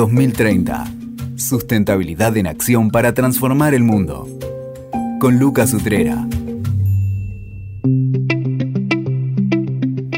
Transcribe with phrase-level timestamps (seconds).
[0.00, 0.84] 2030.
[1.36, 4.26] Sustentabilidad en acción para transformar el mundo.
[5.20, 6.26] Con Lucas Utrera.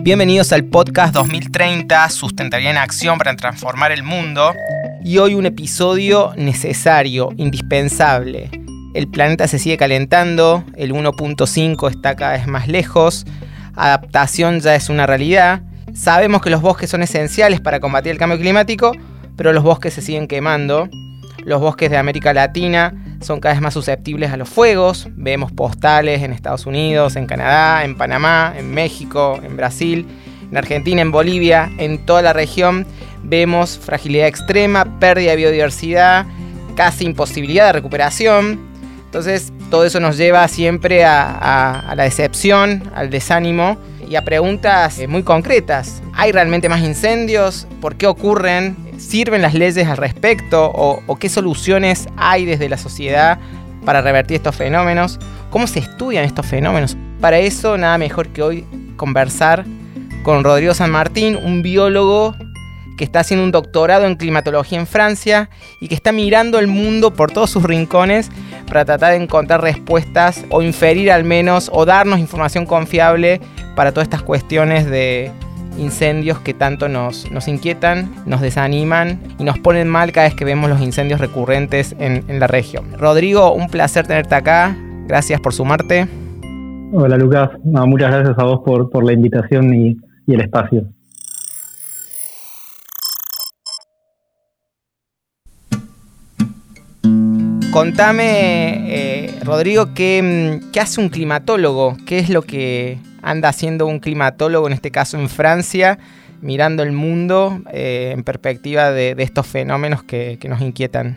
[0.05, 4.55] Bienvenidos al podcast 2030, Sustentabilidad en Acción para Transformar el Mundo.
[5.03, 8.51] Y hoy un episodio necesario, indispensable.
[8.95, 13.27] El planeta se sigue calentando, el 1.5 está cada vez más lejos,
[13.75, 15.63] adaptación ya es una realidad.
[15.93, 18.93] Sabemos que los bosques son esenciales para combatir el cambio climático,
[19.43, 20.89] pero los bosques se siguen quemando.
[21.39, 25.09] Los bosques de América Latina son cada vez más susceptibles a los fuegos.
[25.17, 30.07] Vemos postales en Estados Unidos, en Canadá, en Panamá, en México, en Brasil,
[30.49, 32.87] en Argentina, en Bolivia, en toda la región.
[33.25, 36.25] Vemos fragilidad extrema, pérdida de biodiversidad,
[36.77, 38.61] casi imposibilidad de recuperación.
[39.07, 43.77] Entonces todo eso nos lleva siempre a, la decepción, al desánimo
[44.09, 46.01] y a preguntas eh, muy concretas.
[46.13, 47.67] ¿Hay realmente más incendios?
[47.81, 48.92] ¿Por qué ocurren?
[49.03, 50.71] ¿Sirven las leyes al respecto?
[50.73, 53.39] ¿O, qué soluciones hay desde la sociedad
[53.85, 55.19] para revertir estos fenómenos?
[55.51, 56.97] ¿Cómo se estudian estos fenómenos?
[57.21, 58.65] Para eso, nada mejor que hoy
[58.97, 59.67] conversar
[60.23, 62.35] con Rodrigo San Martín, un biólogo
[62.97, 67.13] que está haciendo un doctorado en climatología en Francia y que está mirando el mundo
[67.13, 68.31] por todos sus rincones
[68.67, 73.41] para tratar de encontrar respuestas o inferir al menos o darnos información confiable
[73.75, 75.33] para todas estas cuestiones de
[75.79, 80.45] incendios que tanto nos, nos inquietan, nos desaniman y nos ponen mal cada vez que
[80.45, 82.85] vemos los incendios recurrentes en, la región.
[82.99, 84.77] Rodrigo, un placer tenerte acá.
[85.07, 86.09] Gracias por sumarte.
[86.93, 90.85] Hola Lucas, muchas gracias a vos por, la invitación y, el espacio.
[97.71, 98.25] Contame,
[98.95, 101.97] eh, Rodrigo, ¿qué, ¿qué, hace un climatólogo?
[102.07, 105.99] ¿Qué es lo que, anda haciendo un climatólogo, en este caso en Francia,
[106.43, 111.17] mirando el mundo eh, en perspectiva de, estos fenómenos que, nos inquietan?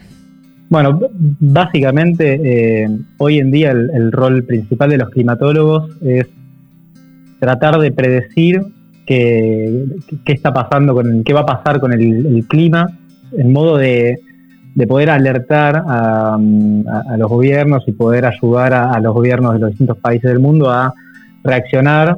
[0.69, 2.39] Bueno, básicamente
[2.83, 6.27] eh, hoy en día el, rol principal de los climatólogos es
[7.39, 8.61] tratar de predecir
[9.05, 9.85] qué,
[10.25, 12.87] está pasando con qué va a pasar con el, clima,
[13.37, 14.19] en modo de,
[14.87, 16.37] poder alertar a,
[17.17, 20.93] los gobiernos y poder ayudar a, los gobiernos de los distintos países del mundo a
[21.45, 22.17] reaccionar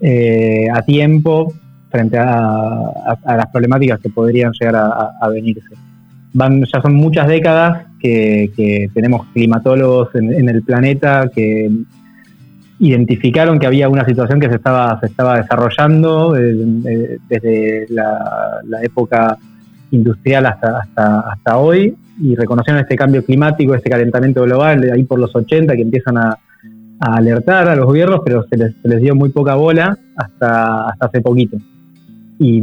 [0.00, 1.52] eh, a tiempo
[1.90, 5.74] frente a, las problemáticas que podrían llegar a, venirse.
[6.32, 11.70] Van, ya son muchas décadas que, tenemos climatólogos en, el planeta que
[12.80, 18.82] identificaron que había una situación que se estaba, se estaba desarrollando eh, eh, desde la,
[18.82, 19.38] época
[19.92, 25.20] industrial hasta, hasta, hasta hoy y reconocieron este cambio climático, este calentamiento global, ahí por
[25.20, 26.36] los 80 que empiezan a,
[27.00, 31.20] a alertar a los gobiernos, pero se les, dio muy poca bola hasta, hasta hace
[31.20, 31.58] poquito.
[32.38, 32.62] Y,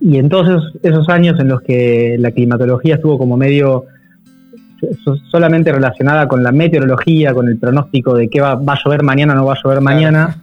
[0.00, 3.86] y entonces esos años en los que la climatología estuvo como medio
[5.30, 9.36] solamente relacionada con la meteorología, con el pronóstico de qué va, a llover mañana o
[9.36, 10.36] no va a llover mañana,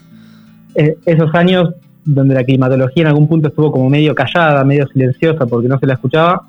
[0.76, 1.70] eh, esos años
[2.06, 5.86] donde la climatología en algún punto estuvo como medio callada, medio silenciosa porque no se
[5.86, 6.48] la escuchaba,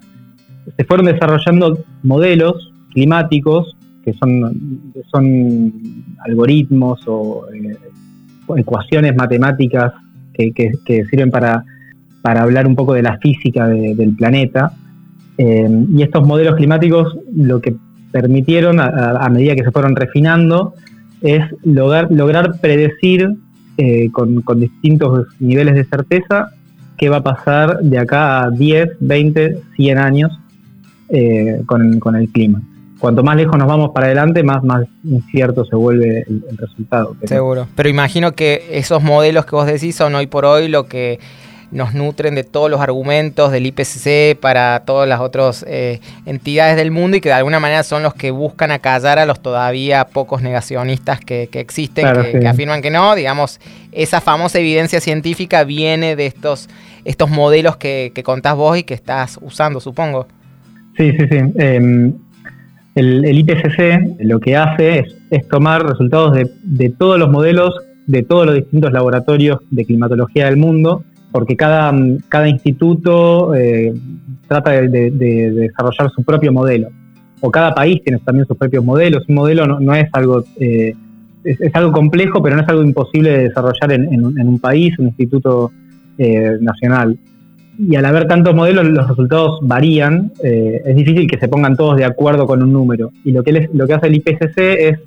[0.76, 5.72] se fueron desarrollando modelos climáticos que son, son
[6.26, 7.76] algoritmos o eh,
[8.56, 9.92] ecuaciones matemáticas
[10.34, 10.72] que,
[11.10, 11.65] sirven para,
[12.22, 14.72] hablar un poco de la física del planeta.
[15.38, 17.75] Eh, y estos modelos climáticos lo que
[18.12, 20.75] permitieron, a, medida que se fueron refinando,
[21.22, 23.31] es lograr, lograr predecir
[23.78, 26.50] eh, con, distintos niveles de certeza
[26.97, 30.38] qué va a pasar de acá a 10, 20, 100 años
[31.66, 32.62] con el clima
[33.04, 37.15] cuanto más lejos nos vamos para adelante, más, más incierto se vuelve el, resultado.
[37.25, 37.69] Seguro.
[37.76, 41.19] Pero imagino que esos modelos que vos decís son hoy por hoy lo que
[41.70, 46.91] nos nutren de todos los argumentos del IPCC para todas las otras eh, entidades del
[46.93, 50.41] mundo y que de alguna manera son los que buscan acallar a los todavía pocos
[50.41, 52.06] negacionistas que, existen,
[52.41, 53.14] que, afirman que no.
[53.14, 53.60] Digamos,
[53.93, 56.70] esa famosa evidencia científica viene de estos,
[57.04, 60.26] estos modelos que, contás vos y que estás usando, supongo.
[60.96, 61.38] Sí, sí, sí.
[61.56, 62.14] Em,
[62.94, 67.75] el, IPCC lo que hace es, tomar resultados de, todos los modelos
[68.06, 71.93] de todos los distintos laboratorios de climatología del mundo, porque cada,
[72.29, 73.94] cada instituto eh,
[74.46, 76.88] trata de, desarrollar su propio modelo,
[77.41, 79.25] o cada país tiene también sus propios modelos.
[79.29, 80.94] Un modelo no, es algo eh,
[81.44, 85.73] es, algo complejo, pero no es algo imposible de desarrollar en, un país, un instituto
[86.19, 87.19] eh, nacional
[87.79, 91.97] y al haber tantos modelos los resultados varían, eh, es difícil que se pongan todos
[91.97, 93.11] de acuerdo con un número.
[93.25, 95.00] Y lo que, lo que hace el IPCC es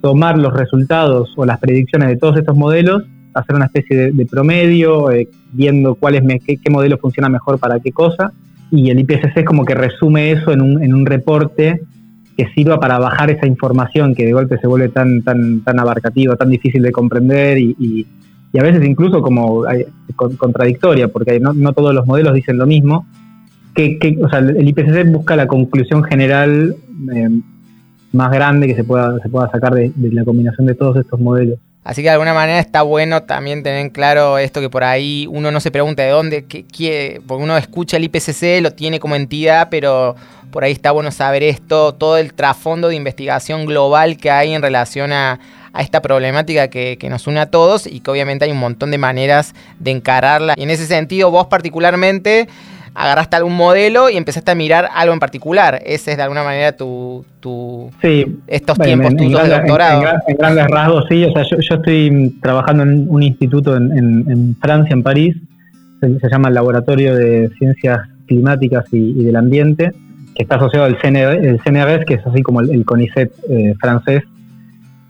[0.00, 3.04] tomar los resultados o las predicciones de todos estos modelos,
[3.34, 7.92] hacer una especie de, promedio, eh, viendo cuál es qué, modelo funciona mejor para qué
[7.92, 8.32] cosa,
[8.70, 11.80] y el IPCC es como que resume eso en un, en un reporte
[12.36, 16.36] que sirva para bajar esa información que de golpe se vuelve tan, tan, tan abarcativa,
[16.36, 18.06] tan difícil de comprender y, y,
[18.54, 19.64] a veces incluso como
[20.16, 23.06] contradictoria, porque no, todos los modelos dicen lo mismo.
[23.74, 26.74] Que, que o sea, el IPCC busca la conclusión general
[27.14, 27.28] eh,
[28.12, 31.20] más grande que se pueda, se pueda sacar de, de la combinación de todos estos
[31.20, 31.58] modelos.
[31.88, 35.50] Así que de alguna manera está bueno también tener claro esto que por ahí uno
[35.50, 39.68] no se pregunta de dónde, qué, porque uno escucha el IPCC, lo tiene como entidad,
[39.70, 40.14] pero
[40.50, 44.60] por ahí está bueno saber esto, todo el trasfondo de investigación global que hay en
[44.60, 45.40] relación a,
[45.78, 48.98] esta problemática que, que, nos une a todos y que obviamente hay un montón de
[48.98, 50.54] maneras de encararla.
[50.56, 52.48] Y en ese sentido, vos particularmente
[52.98, 55.80] agarraste algún modelo y empezaste a mirar algo en particular.
[55.86, 57.90] Ese es de alguna manera tu, tu
[58.48, 60.02] estos tiempos tuyos de doctorado.
[60.26, 61.24] En, grandes rasgos, sí.
[61.24, 65.36] O sea, yo, estoy trabajando en un instituto en, Francia, en París,
[66.00, 69.92] se, llama el Laboratorio de Ciencias Climáticas y, del Ambiente,
[70.34, 74.24] que está asociado al CNRS, que es así como el, CONICET eh, francés.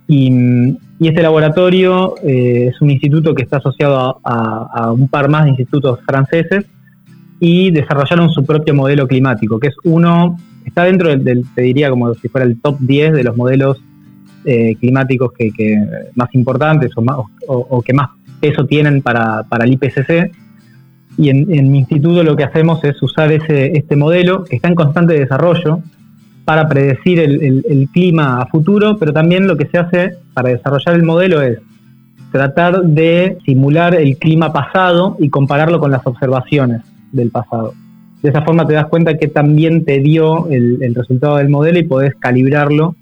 [0.08, 5.50] Y, este laboratorio eh, es un instituto que está asociado a un par más de
[5.50, 6.66] institutos franceses
[7.40, 12.14] y desarrollaron su propio modelo climático, que es uno, está dentro del, te diría como
[12.14, 13.80] si fuera el top 10 de los modelos
[14.44, 15.50] eh, climáticos que,
[16.14, 18.10] más importantes o, más, o, que más
[18.40, 20.32] peso tienen para, el IPCC.
[21.16, 24.74] Y en, mi instituto lo que hacemos es usar ese, este modelo, que está en
[24.74, 25.80] constante desarrollo,
[26.48, 30.94] para predecir el, el clima a futuro, pero también lo que se hace para desarrollar
[30.94, 31.58] el modelo es
[32.32, 36.80] tratar de simular el clima pasado y compararlo con las observaciones
[37.12, 37.74] del pasado.
[38.22, 41.82] De esa forma te das cuenta que también te dio el, resultado del modelo y
[41.82, 42.96] podés calibrarlo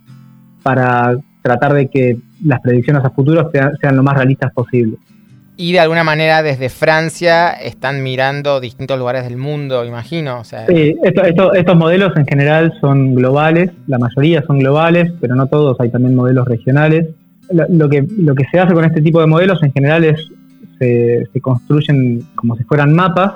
[0.65, 4.97] para tratar de que las predicciones a futuro sean, lo más realistas posible.
[5.59, 10.45] Y de alguna manera desde Francia están mirando distintos lugares del mundo, imagino.
[10.45, 15.91] sí, estos modelos en general son globales, la mayoría son globales, pero no todos, hay
[15.91, 17.09] también modelos regionales.
[17.51, 20.31] Lo, que, lo que se hace con este tipo de modelos en general es
[20.79, 23.35] se, se construyen como si fueran mapas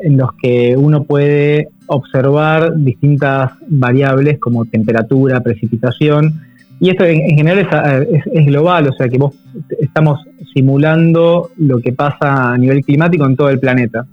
[0.00, 6.42] en los que uno puede observar distintas variables como temperatura, precipitación,
[6.82, 9.36] y esto en, general es, global, o sea que vos
[9.78, 10.18] estamos
[10.52, 14.04] simulando lo que pasa a nivel climático en todo el planeta,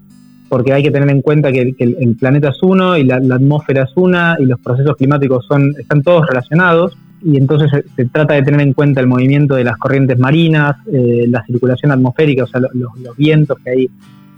[0.49, 3.91] porque hay que tener en cuenta que, el, planeta es uno y la, atmósfera es
[3.95, 8.61] una y los procesos climáticos son, están todos relacionados, y entonces se, trata de tener
[8.61, 13.17] en cuenta el movimiento de las corrientes marinas, eh, la circulación atmosférica, o sea, los
[13.17, 13.89] vientos que hay.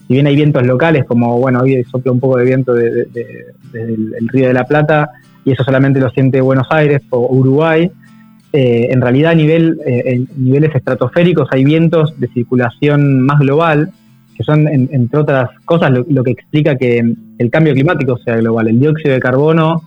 [0.08, 4.30] Si bien hay vientos locales, como bueno, hoy sopla un poco de viento desde el,
[4.30, 5.10] Río de la Plata,
[5.44, 7.92] y eso solamente lo siente Buenos Aires o Uruguay,
[8.54, 13.92] eh, en realidad a nivel, eh, en niveles estratosféricos hay vientos de circulación más global,
[14.36, 17.04] que son, entre otras cosas, lo, que explica que
[17.38, 18.68] el cambio climático sea global.
[18.68, 19.82] El dióxido de carbono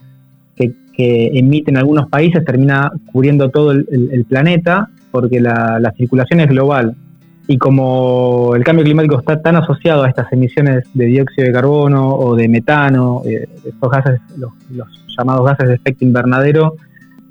[0.56, 6.94] que, emiten algunos países termina cubriendo todo el, planeta porque la circulación es global
[7.46, 12.14] y como el cambio climático está tan asociado a estas emisiones de dióxido de carbono
[12.14, 14.52] o de metano, eh, estos gases, los,
[15.16, 16.76] llamados gases de efecto invernadero,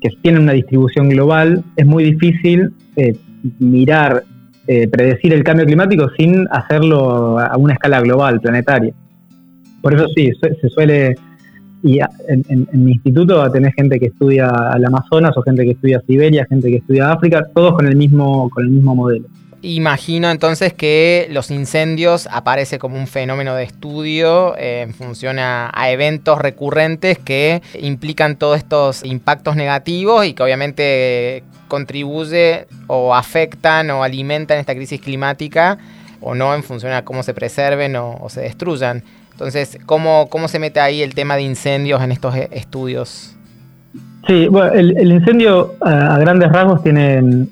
[0.04, 3.16] que tienen una distribución global, es muy difícil eh,
[3.58, 4.24] mirar,
[4.66, 8.92] eh, predecir el cambio climático sin hacerlo a una escala global, planetaria.
[9.80, 10.30] Por eso sí,
[10.60, 11.14] se suele,
[11.82, 16.02] y en, mi instituto a tener gente que estudia al Amazonas o gente que estudia
[16.06, 19.26] Siberia, gente que estudia África, todos con el mismo, con el mismo modelo.
[19.66, 25.72] Imagino entonces que los incendios aparece como un fenómeno de estudio eh, en función a,
[25.88, 34.02] eventos recurrentes que implican todos estos impactos negativos y que obviamente contribuye o afectan o
[34.02, 35.78] alimentan esta crisis climática
[36.20, 39.02] o no en función a cómo se preserven o, se destruyan.
[39.32, 43.34] Entonces, ¿cómo, ¿cómo se mete ahí el tema de incendios en estos e, estudios?
[44.26, 47.46] Sí, bueno, el, incendio a, grandes rasgos tiene,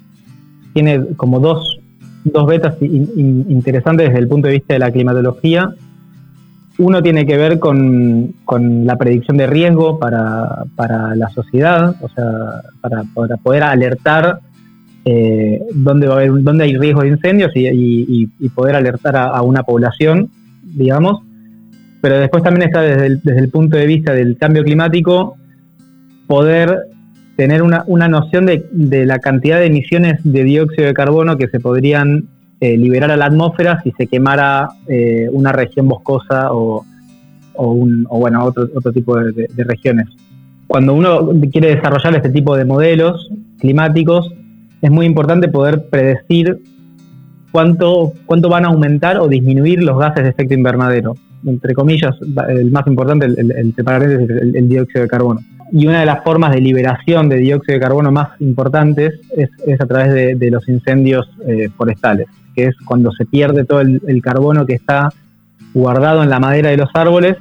[0.75, 1.79] tiene como dos
[2.25, 5.75] dos betas interesantes desde el punto de vista de la climatología.
[6.79, 8.35] Uno tiene que ver con,
[8.87, 13.03] la predicción de riesgo para, la sociedad, o sea, para,
[13.43, 14.41] poder alertar
[15.05, 19.63] eh, dónde, va a haber, dónde hay riesgo de incendios y, poder alertar a, una
[19.63, 20.31] población,
[20.63, 21.21] digamos.
[22.01, 25.37] Pero después también está desde desde el punto de vista del cambio climático,
[26.27, 26.89] poder
[27.37, 31.49] tener una, una noción de, de, la cantidad de emisiones de dióxido de carbono que
[31.49, 32.29] se podrían
[32.61, 36.85] eh, liberar a la atmósfera si se quemara eh, una región boscosa o,
[37.55, 40.07] o, un, o bueno, otro, otro tipo de, regiones.
[40.67, 44.33] Cuando uno quiere desarrollar este tipo de modelos climáticos,
[44.81, 46.59] es muy importante poder predecir
[47.51, 51.15] cuánto, cuánto van a aumentar o disminuir los gases de efecto invernadero.
[51.45, 52.15] Entre comillas,
[52.49, 55.41] el más importante, el, el, el, el dióxido de carbono.
[55.73, 59.81] Y una de las formas de liberación de dióxido de carbono más importantes es, es
[59.81, 64.23] a través de, de los incendios eh, forestales, que es cuando se pierde todo el,
[64.23, 65.09] carbono que está
[65.73, 67.39] guardado en la madera de los árboles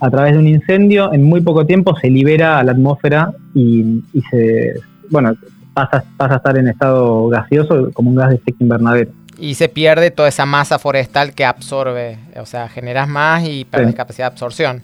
[0.00, 4.02] a través de un incendio, en muy poco tiempo se libera a la atmósfera y,
[4.14, 5.34] y se, bueno,
[5.74, 9.10] pasa, pasa a estar en estado gaseoso como un gas de efecto invernadero.
[9.38, 13.94] Y se pierde toda esa masa forestal que absorbe, o sea, generas más y pierdes
[13.94, 14.82] capacidad de absorción.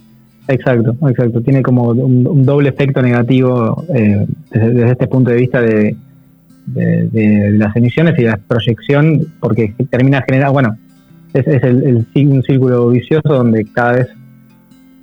[0.48, 1.40] Exacto, exacto.
[1.40, 5.96] Tiene como un, doble efecto negativo eh, desde, este punto de vista de,
[7.52, 10.76] las emisiones y la proyección, porque termina generando, bueno,
[11.32, 14.08] es, el, un círculo vicioso donde cada vez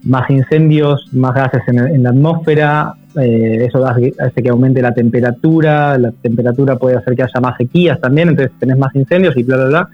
[0.03, 6.11] más incendios, más gases en, la atmósfera, eh, eso hace, que aumente la temperatura, la
[6.11, 9.65] temperatura puede hacer que haya más sequías también, entonces tenés más incendios y bla, bla,
[9.67, 9.89] bla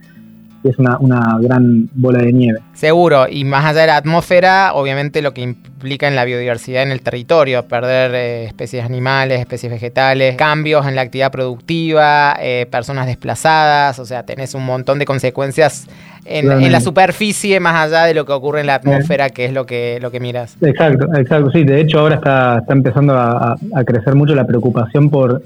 [0.70, 2.60] es una, una gran bola de nieve.
[2.74, 6.92] Seguro, y más allá de la atmósfera, obviamente lo que implica en la biodiversidad en
[6.92, 13.08] el territorio, perder eh, especies animales, especies vegetales, cambios en la actividad productiva, eh, personas
[13.08, 15.88] desplazadas, o sea, tenés un montón de consecuencias
[16.26, 19.66] en, la superficie más allá de lo que ocurre en la atmósfera, que es lo
[19.66, 20.58] que, lo que miras.
[20.62, 23.56] Exacto, exacto, sí, de hecho ahora está, está empezando a,
[23.86, 25.42] crecer mucho la preocupación por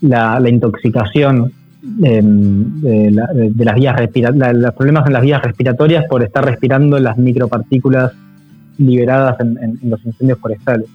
[0.00, 1.52] la, la intoxicación
[1.96, 3.10] de,
[3.56, 3.96] las vías
[4.54, 8.12] los problemas en las vías respiratorias por estar respirando las micropartículas
[8.78, 10.88] liberadas en los incendios forestales.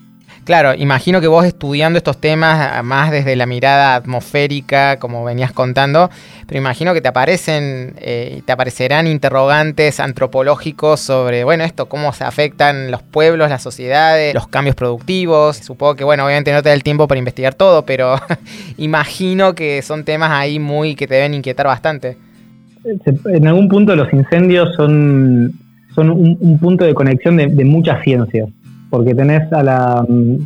[0.46, 6.10] Claro, imagino que vos estudiando estos temas más desde la mirada atmosférica, como venías contando,
[6.48, 12.26] pero imagino que te aparecen, eh, te aparecerán interrogantes antropológicos sobre, bueno, esto, cómo se
[12.26, 15.58] afectan los pueblos, las sociedades, los cambios productivos.
[15.58, 18.16] Supongo que, bueno, obviamente no te da el tiempo para investigar todo, pero
[18.78, 22.18] imagino que son temas ahí muy que te deben inquietar bastante.
[22.84, 25.54] En algún punto los incendios son,
[25.96, 28.50] son un, punto de conexión de muchas ciencias
[28.94, 30.06] porque tenés a la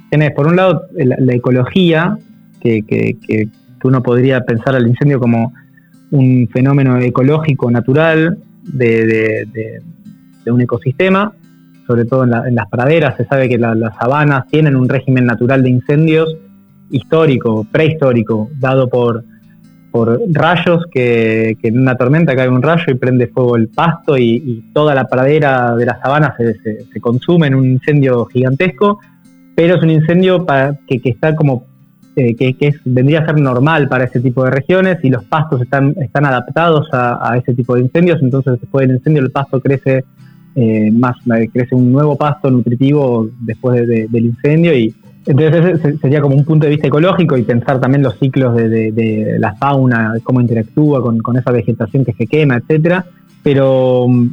[0.09, 2.17] tenés por un lado la, ecología,
[2.61, 3.49] que, que,
[3.83, 5.51] uno podría pensar al incendio como
[6.11, 9.81] un fenómeno ecológico natural de,
[10.45, 11.33] un ecosistema,
[11.87, 15.69] sobre todo en, las praderas, se sabe que las sabanas tienen un régimen natural de
[15.69, 16.37] incendios
[16.89, 19.25] histórico, prehistórico, dado por
[19.91, 24.65] por rayos, que, en una tormenta cae un rayo y prende fuego el pasto y,
[24.73, 28.99] toda la pradera de la sabana se, consume en un incendio gigantesco,
[29.55, 30.45] pero es un incendio
[30.87, 31.65] que, está como,
[32.15, 35.95] eh, que, vendría a ser normal para ese tipo de regiones y los pastos están,
[36.01, 40.03] están adaptados a, ese tipo de incendios, entonces después del incendio el pasto crece
[40.55, 41.15] eh, más,
[41.53, 44.93] crece un nuevo pasto nutritivo después del incendio y
[45.27, 49.35] entonces ese sería como un punto de vista ecológico y pensar también los ciclos de,
[49.39, 53.05] la fauna, cómo interactúa con, esa vegetación que se quema, etcétera.
[53.43, 54.27] Pero mm,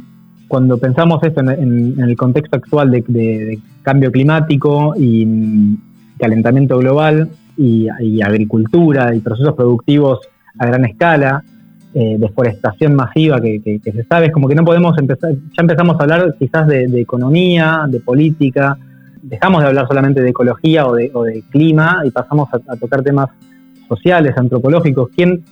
[0.47, 5.77] cuando pensamos esto en, el contexto actual de, cambio climático y mm,
[6.17, 7.89] calentamiento global y,
[8.21, 10.19] agricultura y procesos productivos
[10.57, 11.43] a gran escala,
[11.93, 16.03] eh, deforestación masiva que, se sabe, es como que no podemos empezar, ya empezamos a
[16.03, 18.77] hablar quizás de economía, de política,
[19.25, 23.29] dejamos de hablar solamente de ecología o de, clima y pasamos a, tocar temas
[23.87, 25.09] sociales, antropológicos.
[25.15, 25.43] ¿Quién,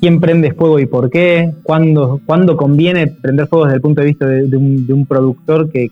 [0.00, 1.52] ¿Quién prende fuego y por qué?
[1.62, 5.88] ¿Cuándo, ¿cuándo conviene prender fuego desde el punto de vista de, un, productor que,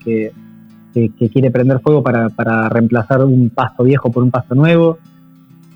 [1.33, 4.99] quiere prender fuego para, reemplazar un pasto viejo por un pasto nuevo?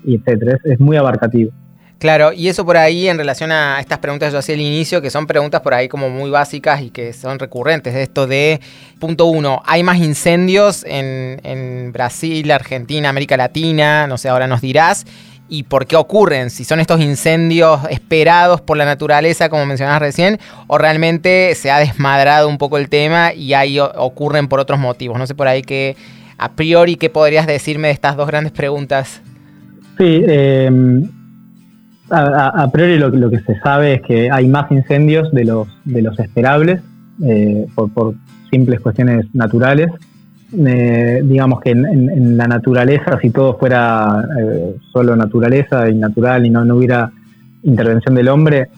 [0.03, 0.57] Y etcétera.
[0.63, 1.51] es muy abarcativo.
[1.99, 5.01] Claro, y eso por ahí en relación a estas preguntas que yo hacía al inicio,
[5.01, 7.93] que son preguntas por ahí como muy básicas y que son recurrentes.
[7.93, 8.61] Esto de,
[8.99, 14.07] punto uno, ¿hay más incendios en, en Brasil, Argentina, América Latina?
[14.07, 15.05] No sé, ahora nos dirás.
[15.49, 16.51] ¿Y por qué ocurren?
[16.51, 21.79] Si son estos incendios esperados por la naturaleza, como mencionabas recién, o realmente se ha
[21.79, 25.19] desmadrado un poco el tema y ahí ocurren por otros motivos.
[25.19, 25.97] No sé por ahí qué,
[26.37, 29.21] a priori, ¿qué podrías decirme de estas dos grandes preguntas?
[29.97, 30.69] Sí, eh,
[32.11, 36.19] a, priori lo, que se sabe es que hay más incendios de los, de los
[36.19, 36.81] esperables
[37.23, 38.13] eh, por,
[38.49, 39.91] simples cuestiones naturales.
[40.57, 46.49] Eh, digamos que en, la naturaleza, si todo fuera eh, solo naturaleza y natural y
[46.49, 47.11] no, no hubiera
[47.63, 48.69] intervención del hombre,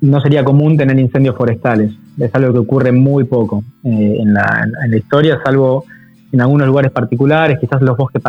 [0.00, 1.92] no sería común tener incendios forestales.
[2.18, 5.84] Es algo que ocurre muy poco en la, en, la, historia, salvo
[6.32, 8.22] en algunos lugares particulares, quizás los bosques,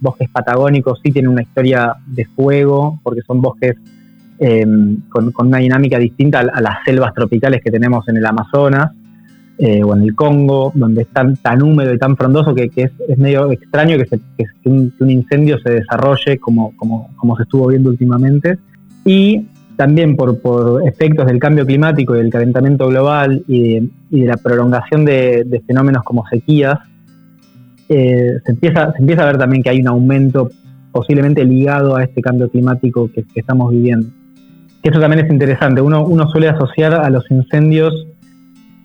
[0.00, 3.76] bosques patagónicos sí tienen una historia de fuego, porque son bosques
[4.38, 8.92] em, con, una dinámica distinta a, las selvas tropicales que tenemos en el Amazonas
[9.58, 13.18] eh, o en el Congo, donde es tan, tan húmedo y tan frondoso que, es,
[13.18, 14.08] medio extraño que,
[14.64, 16.72] un, incendio se desarrolle como,
[17.36, 18.58] se estuvo viendo últimamente.
[19.04, 23.80] Y también por, efectos del cambio climático y del calentamiento global y
[24.10, 26.78] de, la prolongación de, fenómenos como sequías,
[27.90, 30.50] eh, se, empieza, se empieza a ver también que hay un aumento
[30.92, 34.08] posiblemente ligado a este cambio climático que, estamos viviendo.
[34.82, 35.80] Eso también es interesante.
[35.82, 38.06] Uno, uno suele asociar a los incendios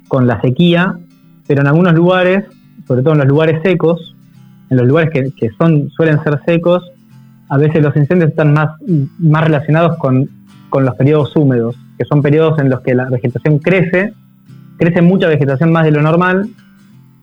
[0.07, 0.97] con la sequía,
[1.47, 2.45] pero en algunos lugares,
[2.88, 4.15] sobre todo en los lugares secos,
[4.69, 6.83] en los lugares que, que son, suelen ser secos,
[7.50, 8.69] a veces los incendios están más,
[9.19, 10.29] más relacionados con,
[10.77, 14.13] los periodos húmedos, que son periodos en los que la vegetación crece,
[14.77, 16.50] crece mucha vegetación más de lo normal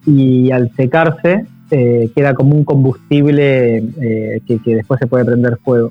[0.06, 5.91] y al secarse eh, queda como un combustible eh, que, después se puede prender fuego.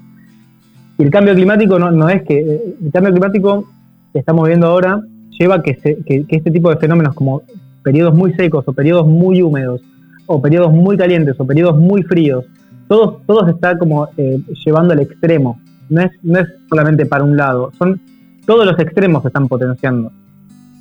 [0.97, 3.65] Y el cambio climático no, es que, el cambio climático
[4.13, 5.01] que estamos viendo ahora
[5.37, 7.41] lleva que, que este tipo de fenómenos como
[7.83, 9.81] periodos muy secos o periodos muy húmedos
[10.27, 12.45] o periodos muy calientes o periodos muy fríos
[12.91, 15.61] todos, todos está como eh, llevando al extremo.
[15.87, 18.01] No es, no es solamente para un lado, son
[18.45, 20.11] todos los extremos se están potenciando.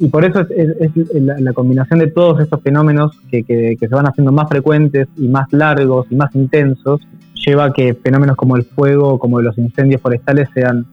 [0.00, 4.33] Y por eso es, la, combinación de todos estos fenómenos que, que, se van haciendo
[4.33, 7.02] más frecuentes y más largos y más intensos,
[7.35, 10.87] lleva a que fenómenos como el fuego, como los incendios forestales sean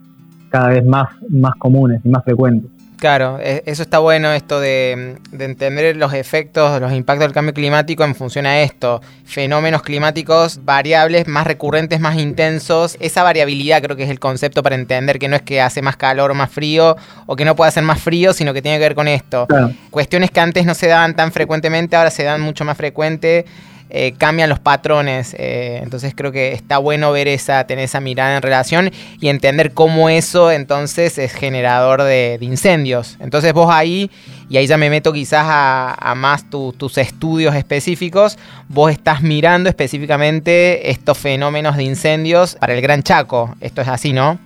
[0.49, 2.69] cada vez más, más comunes y más frecuentes.
[2.97, 8.03] Claro, e, eso está bueno, esto de, entender los efectos, los impactos del cambio climático
[8.03, 9.01] en función a esto.
[9.23, 12.97] Fenómenos climáticos variables, más recurrentes, más intensos.
[12.99, 15.95] Esa variabilidad creo que es el concepto para entender que no es que hace más
[15.95, 18.85] calor o más frío, o que no puede hacer más frío, sino que tiene que
[18.85, 19.47] ver con esto.
[19.91, 23.45] Cuestiones que antes no se daban tan frecuentemente, ahora se dan mucho más frecuente.
[23.89, 25.33] Eh, cambian los patrones.
[25.37, 28.91] Eh, entonces creo que está bueno ver esa, tener esa mirada en relación
[29.21, 33.17] y entender cómo eso entonces es generador de, incendios.
[33.19, 34.11] Entonces vos ahí,
[34.49, 40.91] y ahí ya me meto quizás a, más tus estudios específicos, vos estás mirando específicamente
[40.91, 43.55] estos fenómenos de incendios para el Gran Chaco.
[43.61, 44.39] Esto es así, ¿no?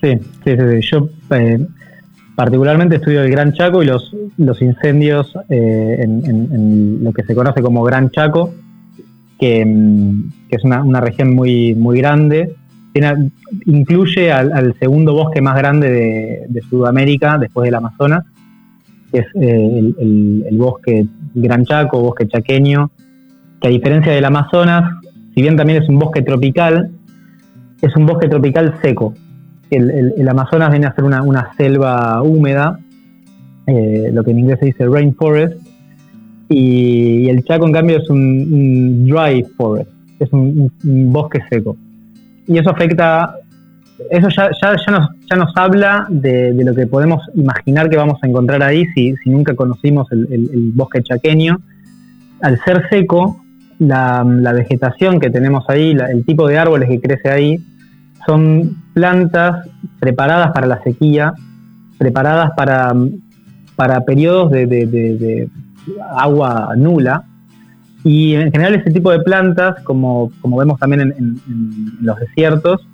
[0.00, 0.88] Sí, sí, sí.
[0.90, 1.58] Yo eh,
[2.34, 7.62] particularmente estudio el Gran Chaco y los, los incendios eh, en, lo que se conoce
[7.62, 8.52] como Gran Chaco,
[9.38, 12.54] que, mm, es una, región muy, muy grande.
[13.66, 18.24] incluye al, segundo bosque más grande de, Sudamérica, después del Amazonas,
[19.12, 22.90] que es eh, el, bosque Gran Chaco, bosque chaqueño,
[23.60, 24.90] que a diferencia del Amazonas,
[25.34, 26.90] si bien también es un bosque tropical,
[27.80, 29.14] es un bosque tropical seco
[29.76, 32.78] el, Amazonas viene a ser una, selva húmeda,
[33.66, 35.56] eh, lo que en inglés se dice rainforest,
[36.48, 40.70] y, el Chaco en cambio es un, dry forest, es un,
[41.12, 41.76] bosque seco.
[42.46, 43.34] Y eso afecta,
[44.10, 44.50] eso ya,
[44.90, 49.14] nos, ya nos habla de, lo que podemos imaginar que vamos a encontrar ahí si,
[49.26, 51.58] nunca conocimos el, bosque chaqueño.
[52.42, 53.40] Al ser seco,
[53.78, 57.64] la, vegetación que tenemos ahí, el tipo de árboles que crece ahí,
[58.26, 61.34] son plantas preparadas para la sequía,
[61.98, 62.94] preparadas para,
[63.76, 65.48] para periodos de,
[66.16, 67.24] agua nula.
[68.04, 71.40] Y en general ese tipo de plantas, como, como vemos también en,
[72.00, 72.86] los desiertos,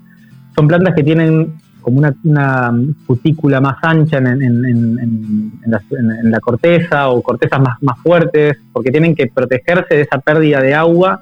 [0.55, 2.73] son plantas que tienen como una,
[3.07, 9.97] cutícula más ancha en, la, corteza o cortezas más, más fuertes, porque tienen que protegerse
[9.97, 11.21] de esa pérdida de agua,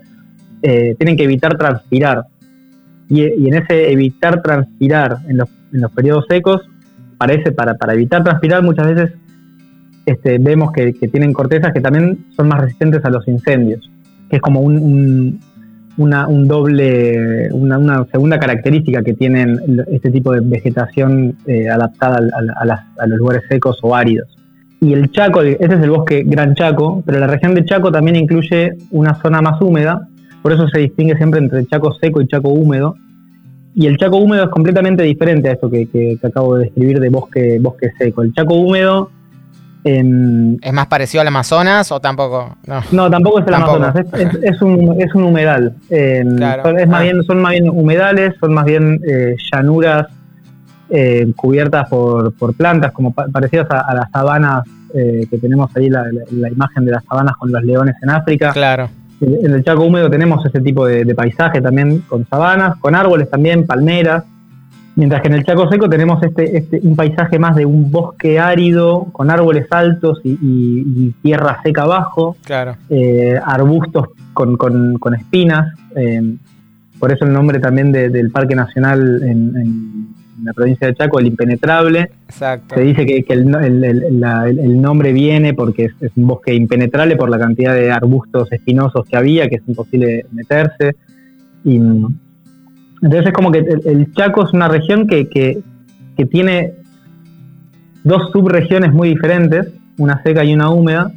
[0.63, 2.27] eh, tienen que evitar transpirar
[3.09, 6.63] y, en ese evitar transpirar en los, en los periodos secos,
[7.17, 9.13] parece para, evitar transpirar muchas veces
[10.07, 13.91] este, vemos que, tienen cortezas que también son más resistentes a los incendios,
[14.31, 15.41] que es como un,
[15.97, 19.59] una, un doble, una, segunda característica que tienen
[19.91, 24.29] este tipo de vegetación eh, adaptada a, a, los lugares secos o áridos.
[24.81, 28.17] Y el Chaco, ese es el bosque Gran Chaco, pero la región de Chaco también
[28.17, 30.07] incluye una zona más húmeda,
[30.49, 32.95] por eso se distingue siempre entre chaco seco y chaco húmedo.
[33.75, 37.59] Y el chaco húmedo es completamente diferente a esto que, acabo de describir de bosque,
[37.61, 38.23] bosque seco.
[38.23, 39.11] El chaco húmedo...
[39.85, 42.57] Em, ¿Es más parecido al Amazonas o tampoco?
[42.93, 43.95] No, tampoco es el Amazonas,
[44.43, 45.75] es, un, es un humedal.
[45.91, 47.03] Em, son, es más ah.
[47.03, 50.07] bien, son más bien humedales, son más bien eh, llanuras
[50.89, 54.63] eh, cubiertas por, por, plantas, como parecidas a, las sabanas
[54.95, 58.53] eh, que tenemos ahí, la, la, imagen de las sabanas con los leones en África.
[58.53, 58.89] Claro.
[59.21, 63.67] En el Chaco húmedo tenemos ese tipo de, paisaje también con sabanas, con árboles también,
[63.67, 64.25] palmeras,
[64.95, 68.39] mientras que en el Chaco seco tenemos este, este un paisaje más de un bosque
[68.39, 72.77] árido con árboles altos y, tierra seca abajo, claro.
[72.91, 76.37] Eh, arbustos con, con, espinas, eh,
[76.99, 81.27] por eso el nombre también del Parque Nacional en en la provincia de Chaco, el
[81.27, 82.11] impenetrable.
[82.29, 82.75] Exacto.
[82.75, 87.91] Se dice que, el, nombre viene porque es, un bosque impenetrable por la cantidad de
[87.91, 90.97] arbustos espinosos que había, que es imposible meterse.
[91.65, 96.73] Y, entonces es como que el, Chaco es una región que, que tiene
[98.05, 101.13] dos subregiones muy diferentes, una seca y una húmeda,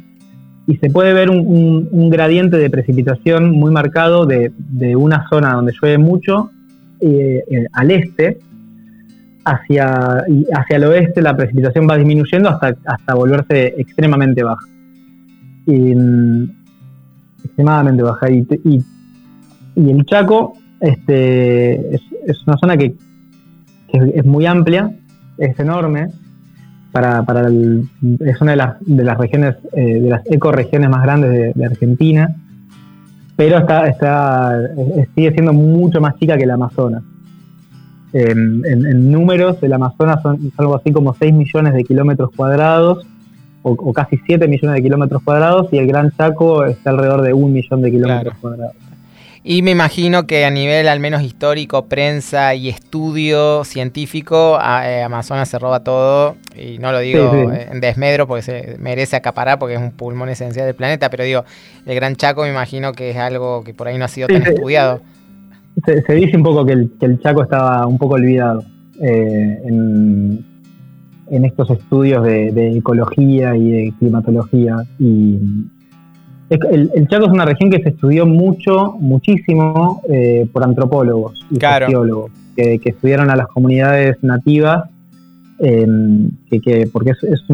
[0.66, 4.52] y se puede ver un, gradiente de precipitación muy marcado de,
[4.96, 6.50] una zona donde llueve mucho
[7.00, 8.38] eh, eh, al este,
[9.44, 10.24] hacia,
[10.54, 14.66] hacia el oeste la precipitación va disminuyendo hasta, hasta volverse extremadamente baja.
[15.66, 16.44] Mm,
[17.44, 18.30] extremadamente baja.
[18.30, 22.94] Y, y, el Chaco este, es, una zona que,
[23.88, 24.90] es muy amplia,
[25.38, 26.08] es enorme,
[26.92, 31.54] para, para es una de las, de las regiones, eh, de las ecoregiones más grandes
[31.54, 32.34] de, Argentina,
[33.34, 34.60] pero está, está,
[35.14, 37.02] sigue siendo mucho más chica que el Amazonas.
[38.12, 43.06] En, números, el Amazonas son algo así como 6 millones de kilómetros cuadrados,
[43.62, 47.52] o, casi 7 millones de kilómetros cuadrados, y el Gran Chaco está alrededor de un
[47.52, 48.74] millón de kilómetros cuadrados.
[49.44, 55.48] Y me imagino que a nivel al menos histórico, prensa y estudio científico, eh, Amazonas
[55.48, 56.36] se roba todo.
[56.56, 60.66] Y no lo digo en desmedro porque se merece acaparar porque es un pulmón esencial
[60.66, 61.44] del planeta, pero digo,
[61.86, 64.42] el Gran Chaco me imagino que es algo que por ahí no ha sido tan
[64.42, 65.00] estudiado.
[65.84, 68.62] Se, dice un poco que el, Chaco estaba un poco olvidado
[69.00, 70.44] eh, en,
[71.44, 74.76] estos estudios de, de ecología y de climatología.
[74.98, 75.38] Y
[76.50, 82.30] el, Chaco es una región que se estudió mucho, muchísimo eh, por antropólogos y sociólogos
[82.56, 84.84] que, estudiaron a las comunidades nativas,
[85.58, 87.44] em, que, porque es,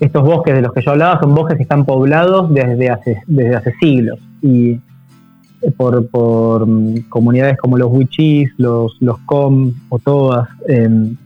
[0.00, 3.56] estos bosques de los que yo hablaba son bosques que están poblados desde hace, desde
[3.56, 4.78] hace siglos y
[5.62, 10.48] eh, por, mm, comunidades como los Wichis, los, los Com o todas.
[10.66, 11.16] Em,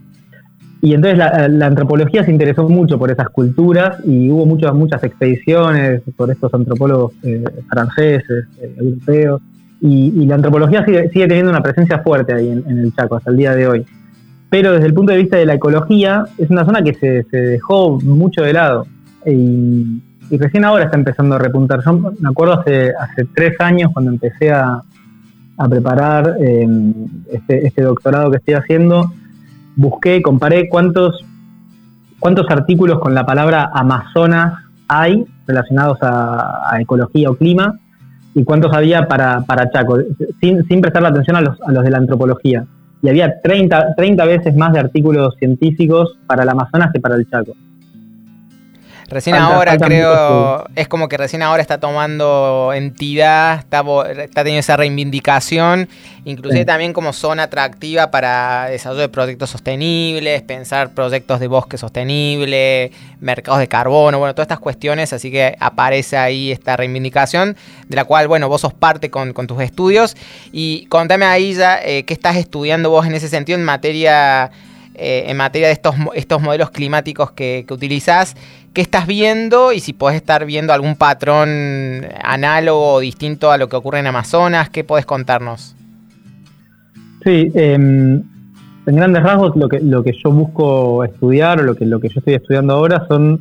[0.82, 6.02] y entonces la, antropología se interesó mucho por esas culturas y hubo muchas, muchas expediciones
[6.16, 9.42] por estos antropólogos eh, franceses, eh, europeos.
[9.80, 13.54] Y, la antropología sigue, teniendo una presencia fuerte ahí en, el Chaco hasta el día
[13.54, 13.86] de hoy.
[14.48, 18.00] Pero desde el punto de vista de la ecología, es una zona que se, dejó
[18.00, 18.86] mucho de lado.
[20.30, 21.82] Recién ahora está empezando a repuntar.
[21.84, 24.82] Yo me acuerdo hace, hace tres años cuando empecé a,
[25.70, 26.68] preparar eh,
[27.32, 29.10] este, este doctorado que estoy haciendo
[29.76, 31.24] busqué, comparé cuántos,
[32.18, 34.54] cuántos artículos con la palabra Amazonas
[34.88, 37.78] hay relacionados a, ecología o clima
[38.34, 39.98] y cuántos había para, para Chaco,
[40.40, 42.66] sin, sin prestar la atención a los, a los de la antropología.
[43.02, 47.28] Y había 30, 30 veces más de artículos científicos para el Amazonas que para el
[47.30, 47.52] Chaco.
[49.08, 54.76] Recién ahora creo, es como que recién ahora está tomando entidad, está, está teniendo esa
[54.76, 55.88] reivindicación,
[56.24, 62.90] inclusive también como zona atractiva para desarrollo de proyectos sostenibles, pensar proyectos de bosque sostenible,
[63.20, 68.04] mercados de carbono, bueno, todas estas cuestiones, así que aparece ahí esta reivindicación, de la
[68.04, 70.16] cual, bueno, vos sos parte con, tus estudios,
[70.50, 74.50] y contame ahí ya eh, qué estás estudiando vos en ese sentido en materia...
[74.98, 78.34] Eh, en materia de estos, estos modelos climáticos que, que utilizás
[78.76, 81.48] qué estás viendo y si podés estar viendo algún patrón
[82.22, 85.74] análogo o distinto a lo que ocurre en Amazonas, ¿qué podés contarnos?
[87.24, 88.22] Sí, em,
[88.84, 92.10] en grandes rasgos lo que, lo que yo busco estudiar o lo que, lo que
[92.10, 93.40] yo estoy estudiando ahora son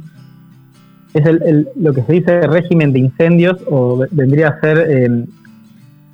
[1.14, 5.26] es el, lo que se dice régimen de incendios o vendría a ser em,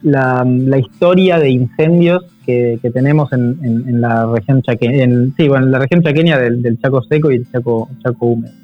[0.02, 5.06] la, historia de incendios que, tenemos en, la región chaqueña,
[5.38, 8.61] sí, bueno, en la región chaqueña del, del Chaco seco y el Chaco, Chaco húmedo.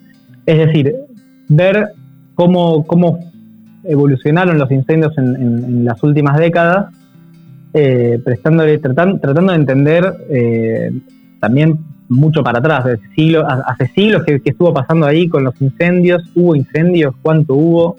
[0.47, 0.95] Es decir,
[1.49, 1.89] ver
[2.33, 3.19] cómo, cómo
[3.83, 6.87] evolucionaron los incendios en, las últimas décadas,
[7.73, 10.91] eh, prestándole, tratando de entender eh,
[11.41, 17.13] también mucho para atrás, hace siglos que, estuvo pasando ahí con los incendios, hubo incendios,
[17.21, 17.97] cuánto hubo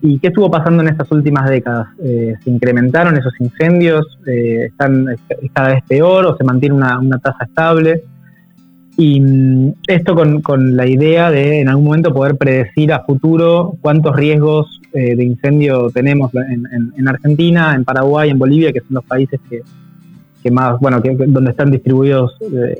[0.00, 1.88] y qué estuvo pasando en estas últimas décadas.
[2.02, 4.18] Eh, ¿Se incrementaron esos incendios?
[4.26, 5.06] ¿Están
[5.52, 8.04] cada vez peor o se mantiene una tasa estable?
[8.96, 14.14] Y mm, esto con, la idea de en algún momento poder predecir a futuro cuántos
[14.14, 19.40] riesgos eh, de incendio tenemos en, Argentina, en Paraguay, en Bolivia, que son los países
[19.48, 19.62] que,
[20.44, 22.78] que más, bueno, que, donde están distribuidos eh,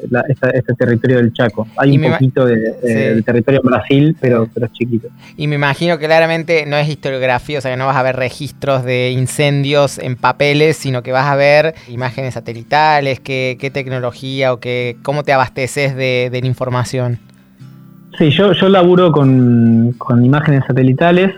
[0.53, 1.67] este territorio del Chaco.
[1.79, 5.09] Hay un poquito de, territorio en Brasil, pero, pero es chiquito.
[5.39, 8.17] Y me imagino que claramente no es historiografía, o sea que no vas a ver
[8.17, 14.53] registros de incendios en papeles, sino que vas a ver imágenes satelitales, qué, qué tecnología
[14.53, 17.19] o qué, cómo te abasteces de, la información.
[18.19, 21.31] Sí, yo, yo laburo con, con imágenes satelitales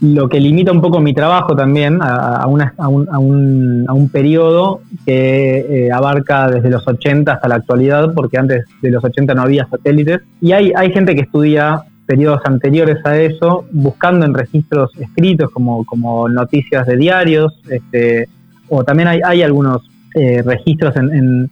[0.00, 4.80] lo que limita un poco mi trabajo también a, un, a, un, a un, periodo
[5.04, 9.42] que eh, abarca desde los 80 hasta la actualidad, porque antes de los 80 no
[9.42, 10.22] había satélites.
[10.40, 15.84] Y hay, hay gente que estudia periodos anteriores a eso, buscando en registros escritos como,
[15.84, 18.26] como noticias de diarios, este,
[18.68, 19.82] o también hay, hay algunos
[20.14, 21.50] eh, registros en,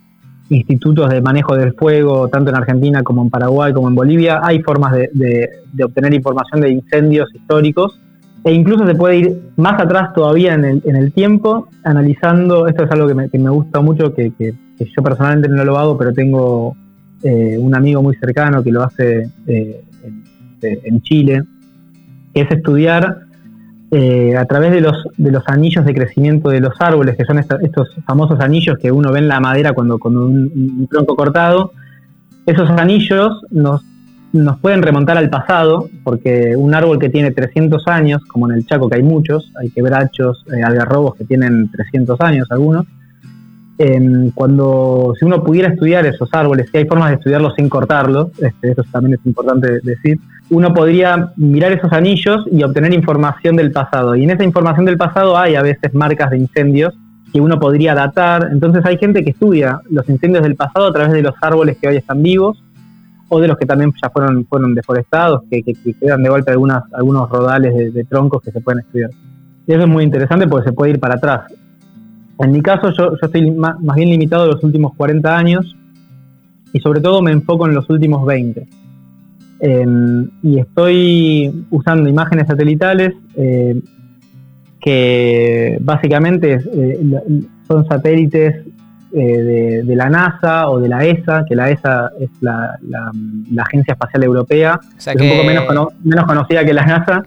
[0.50, 4.62] institutos de manejo del fuego, tanto en Argentina como en Paraguay, como en Bolivia, hay
[4.62, 5.50] formas de,
[5.84, 8.00] obtener información de incendios históricos
[8.48, 13.06] e incluso se puede ir más atrás todavía en el, tiempo, analizando, esto es algo
[13.06, 14.32] que me, gusta mucho, que,
[14.78, 16.74] yo personalmente no lo hago, pero tengo
[17.22, 19.84] eh, un amigo muy cercano que lo hace eh,
[20.62, 21.42] en, Chile,
[22.32, 23.18] que es estudiar
[23.90, 27.40] eh, a través de los, de los anillos de crecimiento de los árboles, que son
[27.40, 31.72] estos, famosos anillos que uno ve en la madera cuando con un, tronco cortado,
[32.46, 33.84] esos anillos nos,
[34.32, 38.66] nos pueden remontar al pasado, porque un árbol que tiene 300 años, como en el
[38.66, 42.86] Chaco que hay muchos, hay quebrachos, eh, algarrobos que tienen 300 años algunos,
[43.78, 48.28] em, cuando si uno pudiera estudiar esos árboles, si hay formas de estudiarlos sin cortarlos,
[48.40, 50.18] este, eso también es importante decir,
[50.50, 54.14] uno podría mirar esos anillos y obtener información del pasado.
[54.16, 56.94] Y en esa información del pasado hay a veces marcas de incendios
[57.32, 58.48] que uno podría datar.
[58.50, 61.88] Entonces hay gente que estudia los incendios del pasado a través de los árboles que
[61.88, 62.58] hoy están vivos
[63.28, 65.62] o de los que también ya fueron, fueron deforestados, que,
[66.00, 69.10] quedan de vuelta algunas, algunos rodales de, troncos que se pueden estudiar.
[69.66, 71.52] Y eso es muy interesante porque se puede ir para atrás.
[72.38, 75.76] En mi caso yo, yo estoy más, bien limitado a los últimos 40 años
[76.72, 78.68] y sobre todo me enfoco en los últimos 20
[79.60, 83.80] Em, y estoy usando imágenes satelitales eh,
[84.80, 87.00] que básicamente eh,
[87.66, 88.64] son satélites
[89.10, 92.78] eh, de, la NASA o de la ESA, que la ESA es la,
[93.58, 97.22] Agencia Espacial Europea, es un poco menos, conocida que la NASA.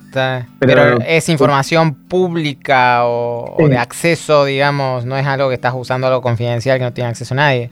[0.59, 6.21] pero, es información pública o, de acceso, digamos, no es algo que estás usando algo
[6.21, 7.71] confidencial que no tiene acceso a nadie.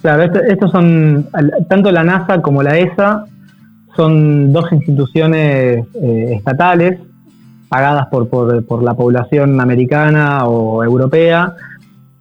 [0.00, 1.28] Claro, estos son,
[1.68, 3.24] tanto la NASA como la ESA
[3.96, 7.00] son dos instituciones eh, estatales
[7.68, 11.54] pagadas por, por, la población americana o europea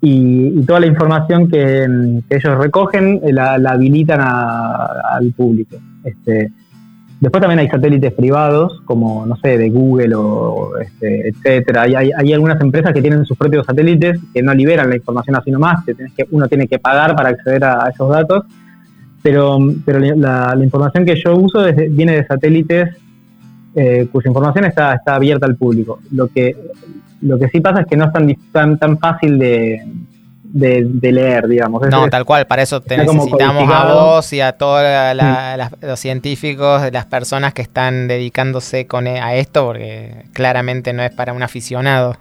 [0.01, 1.83] y, toda la información que,
[2.29, 5.77] ellos recogen eh, la, habilitan al público.
[6.03, 6.51] Este,
[7.19, 11.83] después también hay satélites privados como, no sé, de Google o este, etcétera.
[11.83, 15.51] Hay, hay, algunas empresas que tienen sus propios satélites que no liberan la información así
[15.51, 18.45] nomás, que, que uno tiene que pagar para acceder a esos datos
[19.21, 22.89] pero, pero la, información que yo uso viene de satélites
[23.75, 25.99] eh, cuya información está, está abierta al público.
[26.11, 26.55] Lo que,
[27.21, 29.81] lo que sí pasa es que no es tan, tan, tan fácil de,
[30.43, 31.81] de, leer, digamos.
[31.89, 34.83] no, tal cual, para eso te necesitamos a vos y a todos
[35.81, 41.11] los científicos, las personas que están dedicándose con, e, a esto, porque claramente no es
[41.11, 42.15] para un aficionado.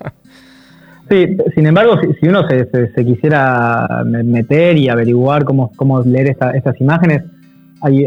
[1.10, 7.22] Sí, sin embargo, si, uno se, quisiera meter y averiguar cómo, cómo leer estas imágenes,
[7.80, 8.04] hay,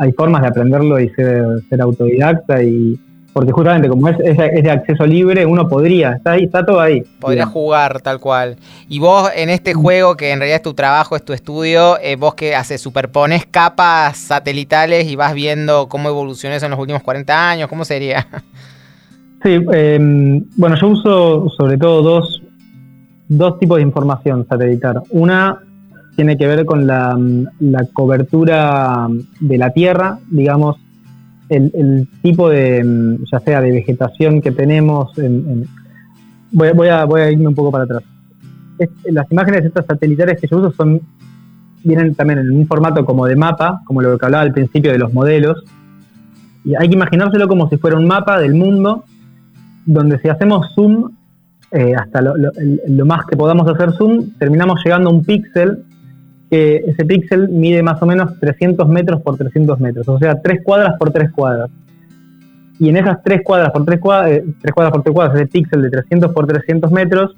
[0.00, 2.98] hay, formas de aprenderlo y ser, autodidacta y
[3.32, 7.02] porque justamente como es, es, de acceso libre, uno podría, está ahí, está todo ahí.
[7.20, 8.56] Podría jugar tal cual.
[8.88, 12.16] Y vos en este juego, que en realidad es tu trabajo, es tu estudio, eh,
[12.16, 17.02] vos que haces, superpones capas satelitales y vas viendo cómo evolucionó eso en los últimos
[17.02, 18.26] 40 años, ¿cómo sería?
[19.42, 22.42] Sí, em, bueno, yo uso sobre todo dos,
[23.28, 25.02] dos tipos de información satelital.
[25.10, 25.60] Una
[26.16, 27.16] tiene que ver con la,
[27.92, 29.06] cobertura
[29.38, 30.76] de la Tierra, digamos,
[31.48, 35.12] el, tipo de, ya sea de vegetación que tenemos.
[36.52, 38.02] voy, a, voy a irme un poco para atrás.
[39.06, 41.00] las imágenes estas satelitales que yo uso son
[41.84, 44.98] vienen también en un formato como de mapa, como lo que hablaba al principio de
[44.98, 45.64] los modelos.
[46.64, 49.04] Y hay que imaginárselo como si fuera un mapa del mundo
[49.86, 51.10] donde si hacemos zoom,
[51.70, 55.84] eh, hasta lo, más que podamos hacer zoom, terminamos llegando a un píxel,
[56.50, 60.62] que ese píxel mide más o menos 300 metros por 300 metros, o sea, 3
[60.64, 61.70] cuadras por 3 cuadras.
[62.78, 65.46] Y en esas 3 cuadras por 3 cuadras, eh, 3 cuadras por 3 cuadras, ese
[65.46, 67.36] píxel de 300 por 300 metros,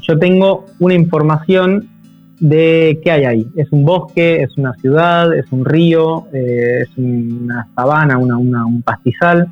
[0.00, 1.88] yo tengo una información
[2.40, 3.46] de qué hay ahí.
[3.54, 8.82] Es un bosque, es una ciudad, es un río, eh, es una sabana, una, un
[8.82, 9.48] pastizal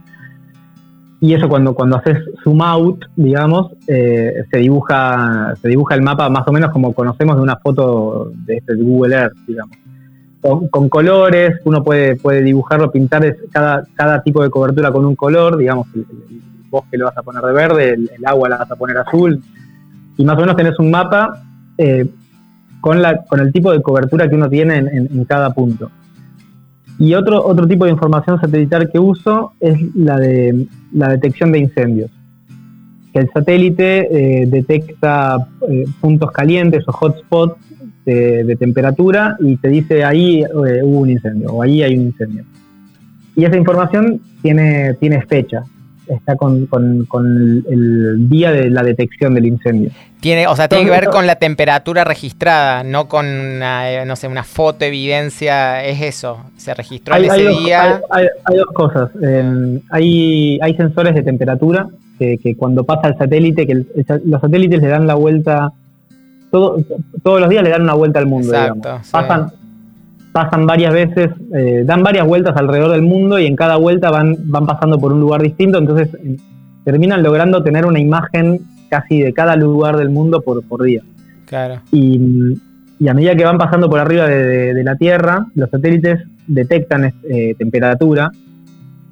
[1.21, 6.29] y eso cuando, cuando haces zoom out, digamos, eh, se, dibuja, se dibuja el mapa
[6.29, 9.77] más o menos como conocemos de una foto de, este, Google Earth, digamos.
[10.71, 15.57] Con, colores, uno puede, puede dibujarlo, pintar cada, cada tipo de cobertura con un color,
[15.57, 16.07] digamos, el,
[16.71, 19.43] bosque lo vas a poner de verde, el, agua la vas a poner azul,
[20.17, 21.43] y más o menos tenés un mapa
[21.77, 22.07] eh,
[22.81, 25.91] con, la, con el tipo de cobertura que uno tiene en cada punto.
[26.99, 31.61] Y otro, otro tipo de información satelital que uso es la de la detección de
[31.61, 32.11] incendios.
[33.15, 37.57] El satélite eh, detecta eh, puntos calientes o hotspots
[38.05, 42.45] de, temperatura y te dice ahí eh, hubo un incendio o ahí hay un incendio.
[43.37, 45.63] Y esa información tiene, tiene fecha.
[46.09, 46.69] Está con,
[47.71, 49.91] el, día de la detección del incendio.
[50.21, 54.17] Tiene, o sea, tiene que ver con la temperatura registrada, no con una, eh, no
[54.17, 58.01] sé, una foto evidencia, es eso, se registró en ese día.
[58.11, 59.11] Hay, dos cosas,
[59.91, 63.85] hay, hay sensores de temperatura que, cuando pasa el satélite, que
[64.25, 65.73] los satélites le dan la vuelta,
[66.51, 66.83] todo,
[67.23, 69.53] todos los días le dan una vuelta al mundo, Exacto, Pasan,
[70.33, 74.37] pasan varias veces, eh, dan varias vueltas alrededor del mundo y en cada vuelta van,
[74.45, 76.37] van pasando por un lugar distinto, entonces eh,
[76.85, 81.03] terminan logrando tener una imagen casi de cada lugar del mundo por, por día.
[81.47, 81.81] Claro.
[81.93, 82.59] Y,
[83.09, 88.33] a medida que van pasando por arriba de, la Tierra, los satélites detectan eh, temperatura.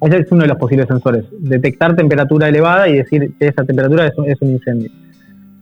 [0.01, 1.23] Ese es uno de los posibles sensores.
[1.39, 4.91] Detectar temperatura elevada y decir que esa temperatura es, un incendio.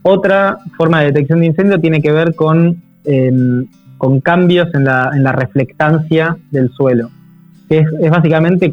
[0.01, 3.67] Otra forma de detección de incendio tiene que ver con em,
[4.05, 7.09] con cambios en la, en la reflectancia del suelo,
[7.67, 8.71] que es, básicamente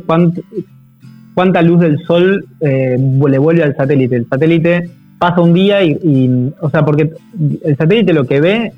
[1.34, 4.16] cuánta luz del sol eh, le vuelve al satélite.
[4.16, 7.14] El satélite pasa un día y, o sea, porque
[7.64, 8.72] el satélite lo que ve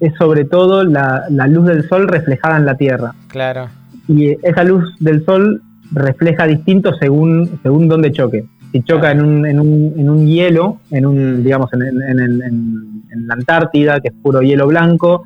[0.00, 3.14] es sobre todo la, luz del sol reflejada en la Tierra.
[3.28, 3.68] Claro.
[4.08, 8.46] Y esa luz del sol refleja distinto según, según dónde choque.
[8.72, 13.26] Si choca en, un, en, un, en un hielo, en un, digamos, en, en, en
[13.28, 15.22] la Antártida, que es puro hielo blanco,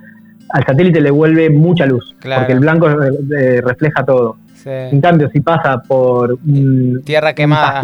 [0.54, 4.36] al satélite le vuelve mucha luz, porque el blanco eh, refleja todo.
[4.64, 7.82] En cambio, si pasa por un, tierra quemada,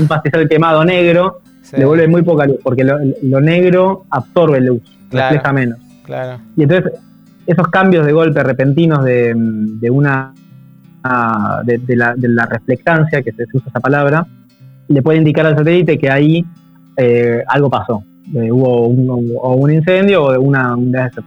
[0.00, 5.52] un pastizal, quemado negro, le vuelve muy poca luz, porque lo, negro absorbe luz, refleja
[5.52, 5.78] menos.
[6.04, 6.40] Claro.
[6.56, 6.92] Y entonces,
[7.46, 10.34] esos cambios de golpe repentinos de, una
[11.04, 14.26] ah, de, la, reflectancia, que se usa esa palabra,
[14.88, 16.44] le puede indicar al satélite que ahí
[16.96, 20.76] eh, algo pasó hubo un, o un incendio o una,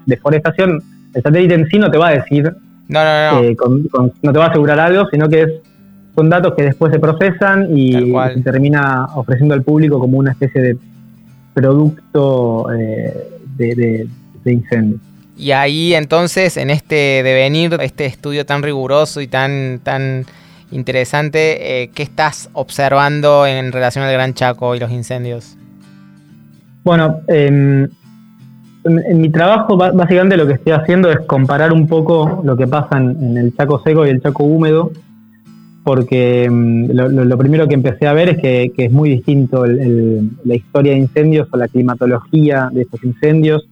[0.05, 0.81] deforestación,
[1.13, 2.53] el satélite en sí no te va a decir,
[2.87, 3.43] no, no, no.
[3.43, 3.55] Eh,
[4.21, 5.51] no te va a asegurar algo, sino que es,
[6.15, 10.61] son datos que después se procesan y, se termina ofreciendo al público como una especie
[10.61, 10.77] de
[11.53, 14.07] producto eh, de,
[14.45, 14.99] incendio.
[15.37, 20.25] Y ahí entonces, en este devenir, este estudio tan riguroso y tan, tan
[20.71, 25.57] interesante, eh, ¿qué estás observando en relación al Gran Chaco y los incendios?
[26.85, 27.87] Bueno, em,
[28.83, 32.99] en, mi trabajo básicamente lo que estoy haciendo es comparar un poco lo que pasa
[32.99, 34.91] en, el Chaco seco y el Chaco húmedo,
[35.83, 40.91] porque em, lo, primero que empecé a ver es que, es muy distinto la historia
[40.91, 43.67] de incendios o la climatología de estos incendios,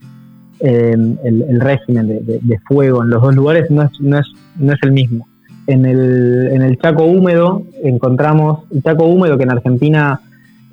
[0.58, 4.26] em, el, régimen de, fuego en los dos lugares no es, no es,
[4.58, 5.28] no es el mismo.
[5.68, 10.20] En el, en el Chaco húmedo encontramos, el Chaco húmedo que en Argentina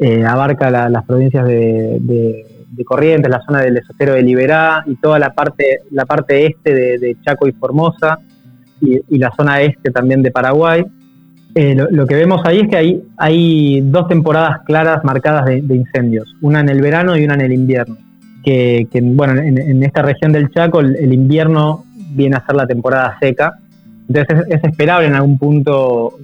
[0.03, 2.47] eh, abarca las provincias de,
[2.83, 7.17] Corrientes, la zona del esotero de Liberá y toda la parte, la parte este de,
[7.21, 8.17] Chaco y Formosa
[8.81, 10.83] y, la zona este también de Paraguay.
[11.53, 16.61] Eh, lo, que vemos ahí es que hay, dos temporadas claras marcadas de, incendios, una
[16.61, 17.97] en el verano y una en el invierno.
[18.43, 21.85] Que, bueno, en, esta región del Chaco el, invierno
[22.15, 23.59] viene a ser la temporada seca,
[24.07, 26.17] entonces es, es esperable en algún punto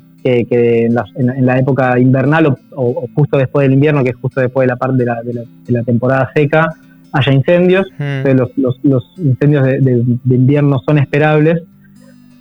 [0.49, 4.73] que, en, la, época invernal o, justo después del invierno, que es justo después de
[4.73, 6.69] la parte de la, temporada seca,
[7.11, 7.87] haya incendios.
[7.97, 8.37] Hmm.
[8.57, 10.03] Los, incendios de,
[10.35, 11.63] invierno son esperables,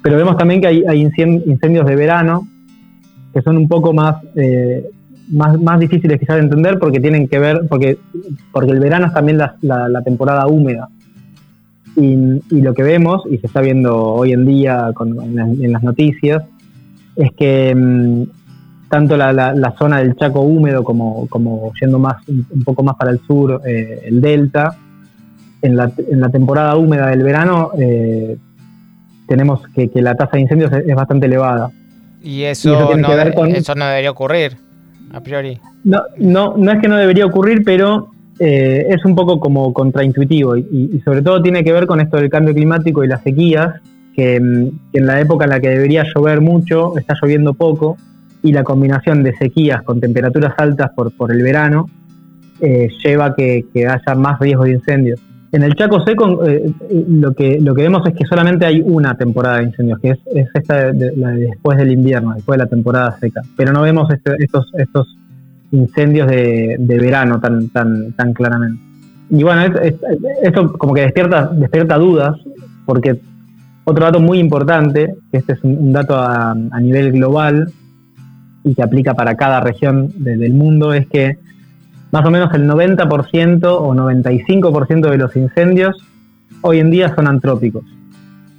[0.02, 2.48] pero vemos también que hay, incendios de verano
[3.32, 4.88] que son un poco más, eh,
[5.28, 7.98] más, más difíciles quizás de entender porque tienen que ver, porque,
[8.50, 10.88] porque el verano es también la, temporada húmeda.
[11.96, 12.16] Y,
[12.60, 16.42] lo que vemos, y se está viendo hoy en día en las noticias,
[17.16, 18.24] es que mm,
[18.88, 23.20] tanto la, zona del Chaco húmedo como, como yendo más un, poco más para el
[23.26, 24.76] sur, eh, el delta,
[25.62, 28.36] en la, en la, temporada húmeda del verano eh,
[29.26, 31.70] tenemos que, la tasa de incendios es, bastante elevada.
[32.22, 33.12] Y eso, no,
[33.46, 34.56] eso no debería ocurrir,
[35.12, 35.60] a priori.
[35.84, 40.56] No, no, no es que no debería ocurrir, pero eh, es un poco como contraintuitivo
[40.56, 43.80] y, y, sobre todo tiene que ver con esto del cambio climático y las sequías,
[44.16, 47.96] que, en la época en la que debería llover mucho, está lloviendo poco,
[48.42, 51.88] y la combinación de sequías con temperaturas altas por, por el verano
[52.60, 55.20] eh, lleva que, que, haya más riesgo de incendios.
[55.52, 56.72] En el Chaco Seco eh,
[57.08, 60.18] lo, que, lo que vemos es que solamente hay una temporada de incendios, que es,
[60.54, 63.42] esta de, la después del invierno, después de la temporada seca.
[63.56, 65.16] Pero no vemos este, estos, estos
[65.72, 68.80] incendios de, de, verano tan, tan, tan claramente.
[69.30, 69.74] Y bueno,
[70.42, 72.36] esto como que despierta, despierta dudas,
[72.84, 73.20] porque
[73.88, 77.72] otro dato muy importante, que este es un, dato a, nivel global
[78.64, 81.38] y que aplica para cada región del mundo, es que
[82.10, 85.96] más o menos el 90% o 95% de los incendios
[86.62, 87.84] hoy en día son antrópicos.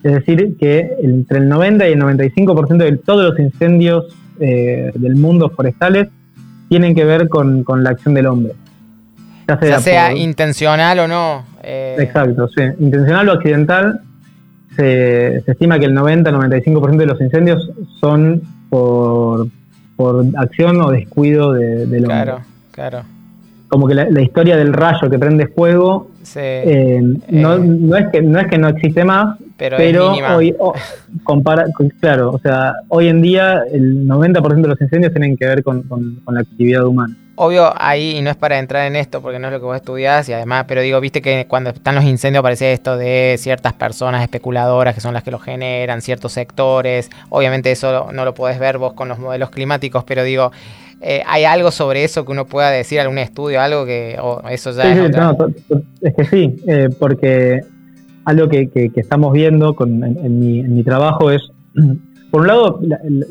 [0.02, 4.06] Es decir, que entre el 90 y el 95% de todos los incendios
[4.40, 6.08] eh, del mundo forestales
[6.70, 8.54] tienen que ver con, la acción del hombre.
[9.46, 11.44] Ya sea, intencional o no.
[11.64, 11.98] Eh.
[12.00, 12.62] Exacto, sí.
[12.80, 14.02] Intencional o accidental,
[14.78, 17.70] se, estima que el 90-95% de los incendios
[18.00, 19.48] son por,
[19.96, 22.24] por acción o descuido de, del hombre.
[22.24, 23.18] Claro, claro
[23.68, 27.60] como que la, historia del rayo que prende fuego eh, no, eh.
[27.60, 30.56] no, es que no es que no existe más pero, hoy
[31.24, 31.66] compara
[32.00, 35.84] claro o sea hoy en día el 90% de los incendios tienen que ver con,
[36.30, 39.54] la actividad humana obvio ahí y no es para entrar en esto porque no es
[39.54, 42.74] lo que vos estudiás y además pero digo viste que cuando están los incendios aparece
[42.74, 47.10] esto de ciertas personas especuladoras que son las que lo generan ciertos sectores.
[47.30, 50.52] Obviamente eso no lo podés ver vos con los modelos climáticos pero digo
[51.00, 54.18] eh, ¿Hay algo sobre eso que uno pueda decir, algún estudio, algo que
[54.50, 55.12] eso ya es,
[56.02, 57.62] es que sí, eh, porque
[58.26, 61.52] algo que, estamos viendo con, en, mi, trabajo es,
[62.32, 62.80] por un lado,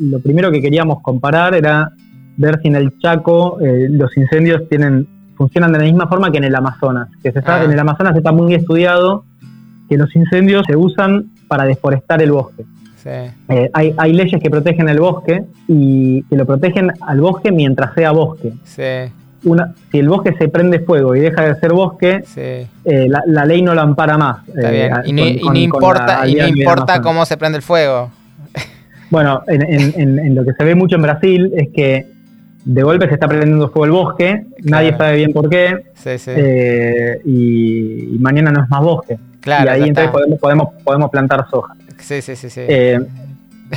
[0.00, 1.92] lo primero que queríamos comparar era
[2.36, 6.38] ver si en el Chaco eh, los incendios tienen funcionan de la misma forma que
[6.38, 7.64] en el Amazonas, que se sabe, ah.
[7.64, 9.24] en el Amazonas está muy estudiado
[9.88, 12.64] que los incendios se usan para deforestar el bosque.
[13.08, 18.10] Eh, hay, leyes que protegen el bosque y que lo protegen al bosque mientras sea
[18.10, 18.52] bosque.
[19.44, 23.62] Una, si el bosque se prende fuego y deja de ser bosque, eh, la, ley
[23.62, 24.38] no lo ampara más.
[24.60, 28.10] Eh, y, no, importa, y no importa cómo se prende el fuego.
[29.08, 32.15] Bueno, en, lo que se ve mucho en Brasil es que
[32.66, 35.84] de golpe se está prendiendo fuego el bosque, nadie sabe bien por qué,
[37.24, 39.16] y, mañana no es más bosque.
[39.46, 41.74] y ahí entonces podemos, podemos, podemos plantar soja.
[41.98, 42.50] Sí, sí, sí.
[42.50, 42.60] sí.
[42.66, 42.98] Eh,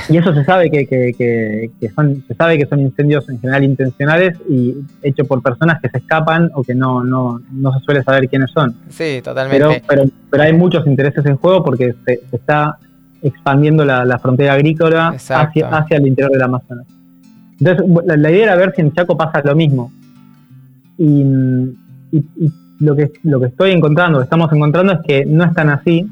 [0.10, 4.36] y eso se sabe que, que, son, se sabe que son incendios en general intencionales
[4.50, 8.28] y hechos por personas que se escapan o que no, no, no se suele saber
[8.28, 8.76] quiénes son.
[8.90, 9.84] Sí, totalmente.
[9.88, 12.78] Pero, pero, hay muchos intereses en juego porque se, está
[13.22, 16.86] expandiendo la, frontera agrícola hacia, hacia, el interior del Amazonas.
[17.60, 19.92] Entonces, la, idea era ver si en Chaco pasa lo mismo.
[20.98, 21.24] Y,
[22.12, 22.24] y,
[22.80, 26.10] lo, que, lo que estoy encontrando, estamos encontrando es que no es tan así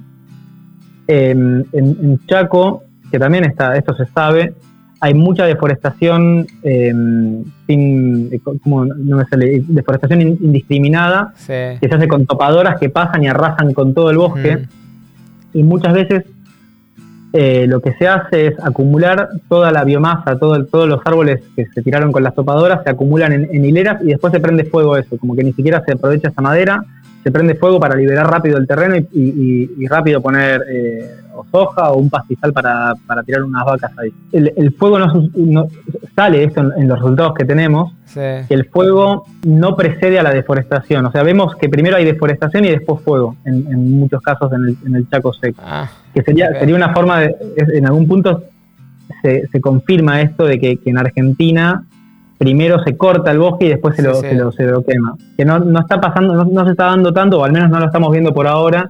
[1.08, 4.54] en, Chaco, que también está, esto se sabe,
[5.00, 8.32] hay mucha deforestación em, sin,
[8.64, 9.64] ¿cómo no me sale?
[9.68, 14.66] deforestación indiscriminada que se hace con topadoras que pasan y arrasan con todo el bosque
[15.54, 16.26] y muchas veces
[17.40, 21.68] eh, lo que se hace es acumular toda la biomasa, todo, todos los árboles que
[21.68, 25.20] se tiraron con las topadoras se acumulan en, hileras y después se prende fuego eso,
[25.20, 26.84] como que ni siquiera se aprovecha esa madera
[27.24, 31.97] se prende fuego para liberar rápido el terreno y, rápido poner eh, o soja o
[31.97, 32.93] un pastizal para,
[33.26, 34.13] tirar unas vacas ahí.
[34.32, 35.68] El, fuego no,
[36.15, 41.05] sale esto en, los resultados que tenemos, que el fuego no precede a la deforestación.
[41.05, 45.09] O sea, vemos que primero hay deforestación y después fuego, en, muchos casos en el,
[45.09, 45.61] Chaco seco.
[45.63, 47.36] Ah, que sería, sería una forma de,
[47.74, 48.43] en algún punto
[49.22, 51.84] se, se confirma esto de que en Argentina
[52.38, 55.16] primero se corta el bosque y después se, lo, Se, lo, se lo, quema.
[55.36, 57.86] Que no, no está pasando, no, se está dando tanto, o al menos no lo
[57.86, 58.90] estamos viendo por ahora,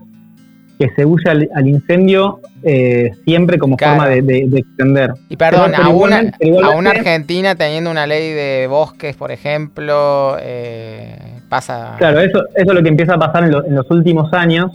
[0.78, 5.14] que se huye al, incendio eh, siempre como forma de, extender.
[5.30, 6.32] Y perdón, a una,
[6.76, 11.96] una, Argentina teniendo una ley de bosques, por ejemplo, eh, pasa...
[11.98, 14.72] Claro, eso, eso es lo que empieza a pasar en, los últimos años,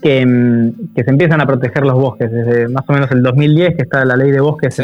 [0.00, 2.30] que, mm, que, se empiezan a proteger los bosques.
[2.30, 4.80] Desde más o menos el 2010 que está la ley de bosques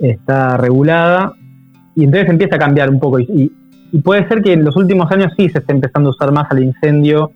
[0.00, 1.34] está regulada
[1.94, 3.20] y entonces empieza a cambiar un poco.
[3.20, 3.52] Y,
[4.02, 6.64] puede ser que en los últimos años sí se esté empezando a usar más al
[6.64, 7.30] incendio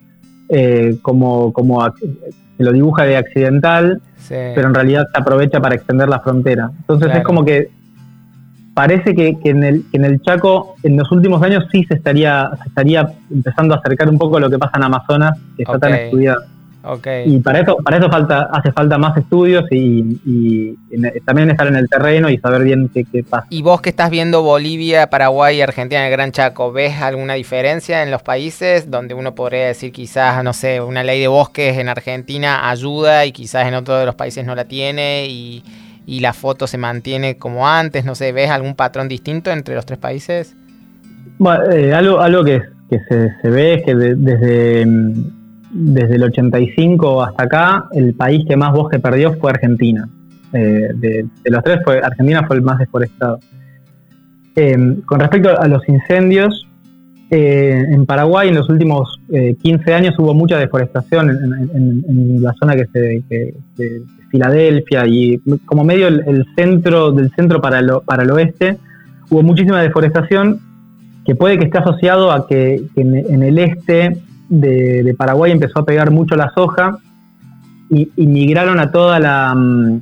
[0.49, 6.09] eh, como, como se lo dibuja de accidental, pero en realidad se aprovecha para extender
[6.09, 6.69] la frontera.
[6.81, 7.69] Entonces es como que
[8.73, 12.69] parece que, en, el, en el Chaco en los últimos años sí se estaría, se
[12.69, 15.93] estaría empezando a acercar un poco a lo que pasa en Amazonas, que está tan
[15.93, 16.41] estudiado.
[17.25, 20.75] Y para eso, para eso falta, hace falta más estudios y,
[21.25, 23.47] también estar en el terreno y saber bien qué, pasa.
[23.49, 28.11] Y vos que estás viendo Bolivia, Paraguay, Argentina, el Gran Chaco, ¿ves alguna diferencia en
[28.11, 32.69] los países donde uno podría decir quizás, no sé, una ley de bosques en Argentina
[32.69, 35.63] ayuda y quizás en otro de los países no la tiene y,
[36.07, 38.03] la foto se mantiene como antes?
[38.03, 40.55] No sé, ¿ves algún patrón distinto entre los tres países?
[41.37, 45.38] Bueno, eh, algo, algo que, se, ve es que desde mm,
[45.71, 50.07] desde el 85 hasta acá, el país que más bosque perdió fue Argentina.
[50.53, 53.39] Eh, de, los tres, fue, Argentina fue el más deforestado.
[54.55, 56.67] Eh, con respecto a los incendios,
[57.31, 59.19] eh, en Paraguay en los últimos
[59.61, 64.01] 15 años hubo mucha deforestación en, la zona que se, de
[64.31, 68.77] Filadelfia y como medio el, centro del centro para, para el oeste
[69.29, 70.59] hubo muchísima deforestación
[71.23, 74.17] que puede que esté asociado a que, en, el este
[74.49, 76.97] de, Paraguay empezó a pegar mucho la soja
[77.89, 80.01] y, migraron a toda la mm,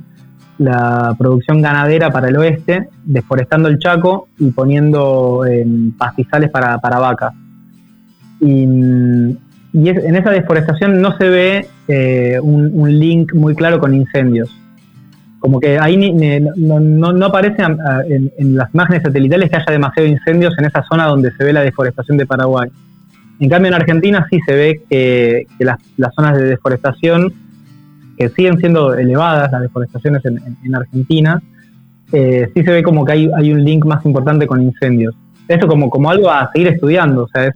[0.58, 6.98] la producción ganadera para el oeste, deforestando el Chaco y poniendo em, pastizales para, para
[6.98, 7.32] vacas.
[8.40, 8.64] Y,
[9.74, 14.50] en esa deforestación no se ve eh, un, link muy claro con incendios.
[15.38, 15.96] Como que ahí
[16.56, 21.30] no, no, aparece en, las imágenes satelitales que haya demasiados incendios en esa zona donde
[21.32, 22.70] se ve la deforestación de Paraguay.
[23.40, 25.78] En cambio, en Argentina sí se ve que, las,
[26.14, 27.32] zonas de deforestación,
[28.16, 31.40] que siguen siendo elevadas, las deforestaciones en, Argentina,
[32.12, 35.14] eh, sí se ve como que hay, hay un link más importante con incendios.
[35.46, 37.54] Esto como, como algo a seguir estudiando, o sea, es,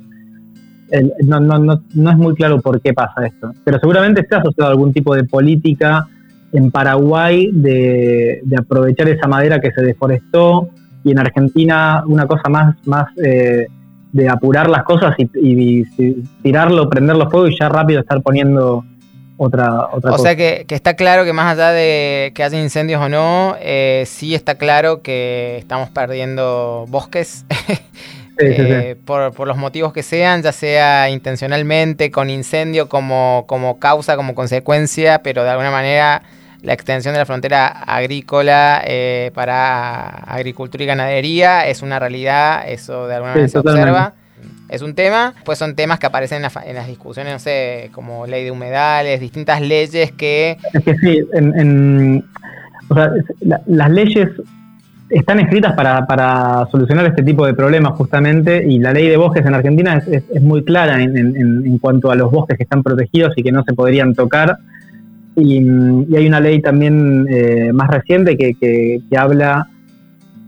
[1.24, 4.68] no, no, no, no es muy claro por qué pasa esto, pero seguramente está asociado
[4.68, 6.06] a algún tipo de política
[6.52, 10.68] en Paraguay de, aprovechar esa madera que se deforestó
[11.02, 13.66] y en Argentina una cosa más, más eh,
[14.12, 15.84] de apurar las cosas y,
[16.42, 18.84] tirarlo, prenderlo fuego y ya rápido estar poniendo
[19.38, 20.22] otra, otra o cosa.
[20.22, 24.34] sea que, está claro que más allá de que haya incendios o no, eh, sí
[24.34, 27.44] está claro que estamos perdiendo bosques.
[28.38, 34.16] Eh, por, por, los motivos que sean, ya sea intencionalmente, con incendio como, como causa,
[34.16, 36.22] como consecuencia, pero de alguna manera
[36.62, 43.08] la extensión de la frontera agrícola eh, para agricultura y ganadería es una realidad, eso
[43.08, 44.14] de alguna manera se observa.
[44.68, 48.44] Es un tema, pues son temas que aparecen en, las discusiones, no sé, como ley
[48.44, 50.56] de humedales, distintas leyes que...
[50.72, 52.24] Es que sí, en,
[52.88, 53.10] o sea,
[53.66, 54.30] las leyes
[55.10, 59.44] están escritas para, para, solucionar este tipo de problemas justamente y la ley de bosques
[59.44, 63.34] en Argentina es, es, muy clara en, en, cuanto a los bosques que están protegidos
[63.36, 64.56] y que no se podrían tocar
[65.36, 65.58] y,
[66.16, 69.68] hay una ley también eh, más reciente que, que, habla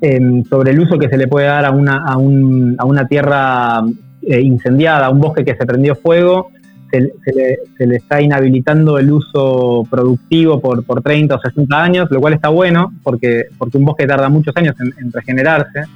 [0.01, 3.07] em, sobre el uso que se le puede dar a una, a, un, a una
[3.07, 3.83] tierra
[4.23, 6.51] eh, incendiada, a un bosque que se prendió fuego.
[6.91, 12.09] Se, le, se, le, está inhabilitando el uso productivo por, por 30 o 60 años,
[12.09, 15.87] lo cual está bueno porque, porque un bosque tarda muchos años en regenerarse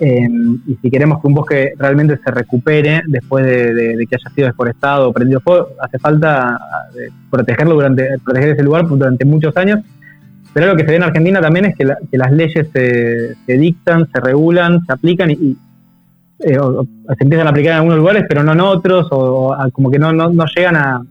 [0.00, 4.48] Em, y si queremos que un bosque realmente se recupere después de, que haya sido
[4.48, 6.58] deforestado o prendido fuego, hace falta
[6.98, 9.80] eh, protegerlo durante, proteger ese lugar durante muchos años.
[10.52, 14.20] Pero lo que se ve en Argentina también es que, las leyes se, dictan, se
[14.20, 15.56] regulan, se aplican y,
[16.40, 16.58] eh,
[17.16, 20.12] se empiezan a aplicar en algunos lugares, pero no en otros, o, como que no,
[20.12, 21.02] no llegan a,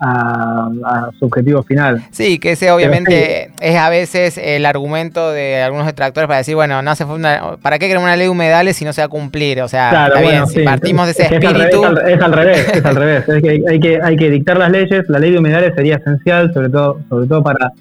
[0.00, 2.02] a, su objetivo final.
[2.10, 6.82] Sí, que ese obviamente es a veces el argumento de algunos detractores para decir, bueno,
[6.82, 9.08] no hace falta ¿para qué queremos una ley de humedales si no se va a
[9.08, 9.60] cumplir?
[9.62, 11.84] O sea, está bien, si partimos de ese espíritu...
[12.06, 13.28] Es al, revés, es al revés.
[13.36, 16.52] Es que hay, que hay que dictar las leyes, la ley de humedales sería esencial,
[16.52, 17.72] sobre todo, sobre todo para,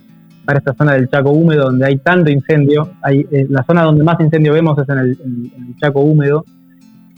[0.44, 2.90] para esta zona del Chaco húmedo donde hay tanto incendio.
[3.02, 5.18] Hay, eh, la zona donde más incendio vemos es en el
[5.80, 6.46] Chaco húmedo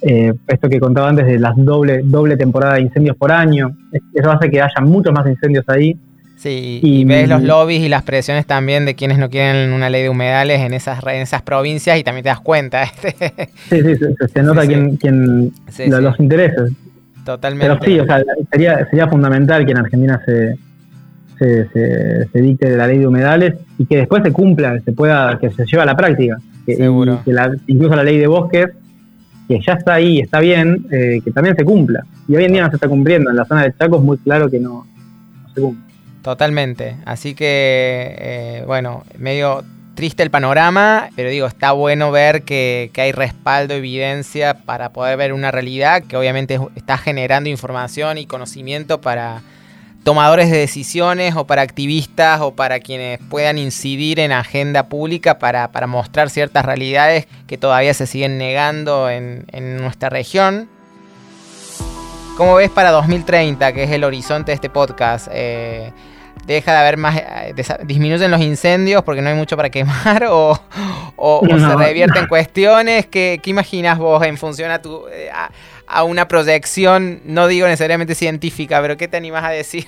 [0.02, 3.76] eh, esto que contaba antes de las doble, doble temporada de incendios por año,
[4.14, 5.98] eso hace que haya muchos más incendios ahí.
[6.36, 10.04] Sí, y, ves los lobbies y las presiones también de quienes no quieren una ley
[10.04, 12.86] de humedales en esas, en esas provincias y también te das cuenta.
[13.70, 13.96] sí, sí,
[14.32, 15.52] se, nota quién,
[15.88, 16.74] los intereses.
[17.26, 17.76] Totalmente.
[17.80, 20.58] Pero sí, o sea, sería, sería fundamental que en Argentina se,
[21.40, 25.50] se, se, dicte la ley de humedales y que después se cumpla, se pueda, que
[25.50, 26.38] se lleve a la práctica.
[26.68, 27.22] Que, Seguro.
[27.26, 27.34] que
[27.66, 28.68] incluso la ley de bosques
[29.48, 32.06] que ya está ahí, está bien, eh, que también se cumpla.
[32.28, 33.30] Y hoy en día no se está cumpliendo.
[33.30, 34.86] En la zona del Chaco es muy claro que no,
[35.54, 35.84] se cumple.
[36.22, 36.98] Totalmente.
[37.06, 39.64] Así que, eh, bueno, medio
[39.96, 45.18] triste el panorama, pero digo, está bueno ver que, que, hay respaldo, evidencia para poder
[45.18, 49.42] ver una realidad que obviamente está generando información y conocimiento para
[50.08, 55.70] tomadores de decisiones o para activistas o para quienes puedan incidir en agenda pública para,
[55.86, 59.46] mostrar ciertas realidades que todavía se siguen negando en,
[59.82, 60.70] nuestra región.
[62.38, 65.28] ¿Cómo ves para 2030, que es el horizonte de este podcast?
[65.30, 65.92] Eh,
[66.46, 67.54] deja de haber más, eh,
[67.84, 70.58] disminuyen los incendios porque no hay mucho para quemar o,
[71.46, 73.08] se revierten cuestiones.
[73.08, 75.30] ¿Qué, ¿Qué, imaginas vos en función a tu, eh,
[75.88, 79.86] a una proyección, no digo necesariamente científica, pero ¿qué te animas a decir?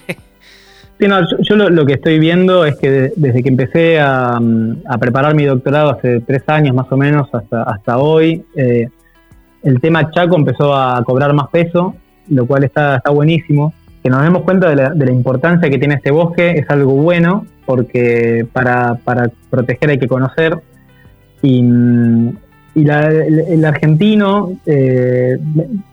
[0.99, 1.05] Sí,
[1.43, 4.37] yo, lo, que estoy viendo es que desde que empecé a,
[4.99, 8.89] preparar mi doctorado hace tres años más o menos hasta, hasta hoy, eh,
[9.63, 11.95] el tema Chaco empezó a cobrar más peso,
[12.27, 13.73] lo cual está, está buenísimo.
[14.03, 16.91] Que nos demos cuenta de la, de la importancia que tiene este bosque es algo
[16.93, 20.59] bueno, porque para, para proteger hay que conocer.
[21.41, 21.63] Y,
[22.79, 25.37] y el, argentino eh,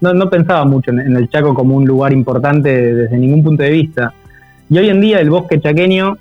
[0.01, 4.13] no, pensaba mucho en, el Chaco como un lugar importante desde ningún punto de vista.
[4.69, 6.17] Y hoy en día el bosque chaqueño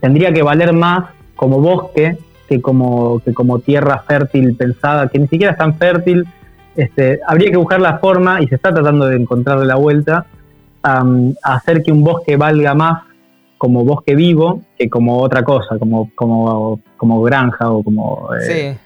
[0.00, 2.16] tendría que valer más como bosque
[2.48, 6.26] que como, que como tierra fértil pensada, que ni siquiera es tan fértil.
[6.76, 10.26] Este, habría que buscar la forma, y se está tratando de encontrarle la vuelta,
[10.82, 11.04] a
[11.42, 13.02] hacer que un bosque valga más
[13.58, 18.78] como bosque vivo que como otra cosa, como, como, como granja o como eh,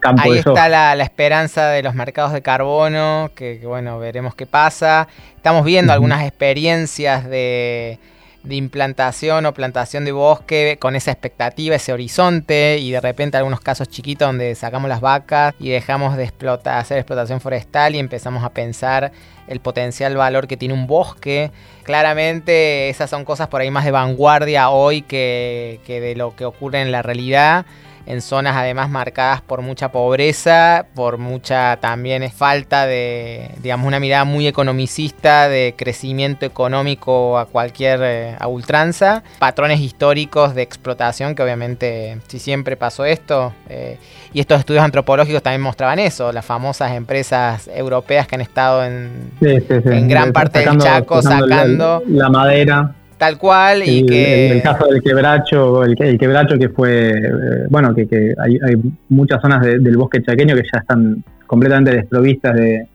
[0.00, 5.08] campo Ahí está la, esperanza de los mercados de carbono, que, bueno, veremos qué pasa.
[5.36, 7.98] Estamos viendo algunas experiencias de
[8.42, 13.60] de implantación o plantación de bosque con esa expectativa, ese horizonte y de repente algunos
[13.60, 18.42] casos chiquitos donde sacamos las vacas y dejamos de explotar, hacer explotación forestal y empezamos
[18.42, 19.12] a pensar
[19.46, 21.50] el potencial valor que tiene un bosque.
[21.82, 26.46] Claramente esas son cosas por ahí más de vanguardia hoy que, que de lo que
[26.46, 27.66] ocurre en la realidad
[28.10, 34.24] en zonas además marcadas por mucha pobreza, por mucha también falta de, digamos, una mirada
[34.24, 41.42] muy economicista de crecimiento económico a cualquier, eh, a ultranza, patrones históricos de explotación que
[41.44, 43.96] obviamente si siempre pasó esto, eh,
[44.32, 49.30] y estos estudios antropológicos también mostraban eso, las famosas empresas europeas que han estado en,
[49.40, 54.50] en gran parte del Chaco sacando la madera Tal cual, y que...
[54.52, 58.76] El, caso del quebracho, el, quebracho que fue, eh, bueno, que, hay,
[59.10, 62.86] muchas zonas del bosque chaqueño que ya están completamente desprovistas de,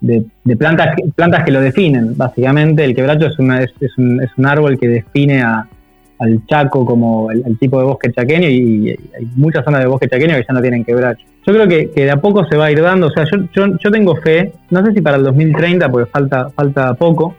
[0.00, 2.84] de, plantas, plantas que lo definen, básicamente.
[2.84, 7.56] El quebracho es, una, es, un, es un árbol que define al Chaco como el,
[7.60, 10.84] tipo de bosque chaqueño y, hay muchas zonas de bosque chaqueño que ya no tienen
[10.84, 11.24] quebracho.
[11.46, 13.78] Yo creo que, de a poco se va a ir dando, o sea, yo, yo,
[13.78, 17.36] yo tengo fe, no sé si para el 2030, porque falta, falta poco,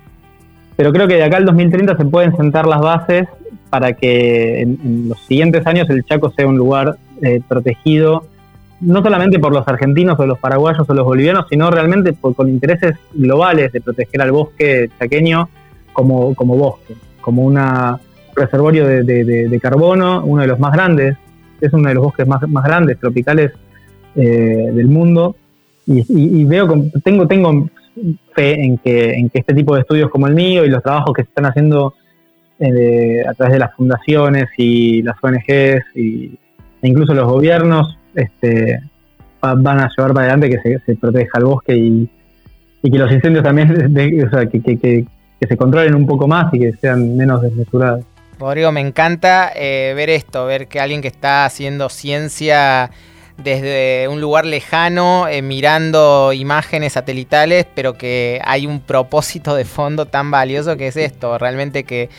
[0.80, 3.28] pero creo que de acá al 2030 se pueden sentar las bases
[3.70, 8.24] para que en, los siguientes años el Chaco sea un lugar eh, protegido,
[8.80, 12.48] no solamente por los argentinos o los paraguayos o los bolivianos, sino realmente por, con
[12.48, 15.50] intereses globales de proteger al bosque chaqueño
[15.92, 17.60] como, como bosque, como un
[18.34, 21.18] reservorio de, carbono, uno de los más grandes,
[21.60, 23.52] es uno de los bosques más, más grandes, tropicales
[24.16, 25.36] eh, del mundo.
[25.86, 26.70] Y, y, veo,
[27.04, 27.68] tengo, tengo
[28.34, 31.14] fe en que, en que este tipo de estudios como el mío y los trabajos
[31.14, 31.94] que se están haciendo
[32.60, 36.38] eh, a través de las fundaciones y las ONGs y,
[36.82, 38.82] e incluso los gobiernos este,
[39.42, 42.10] van a llevar para adelante que se, proteja el bosque y,
[42.82, 43.72] que los incendios también,
[44.28, 45.06] o sea, que, que,
[45.48, 48.04] se controlen un poco más y que sean menos desmesurados.
[48.38, 52.92] Rodrigo, me encanta eh, ver esto, ver que alguien que está haciendo ciencia
[53.44, 60.06] desde un lugar lejano, eh, mirando imágenes satelitales, pero que hay un propósito de fondo
[60.06, 62.10] tan valioso que es esto, realmente que,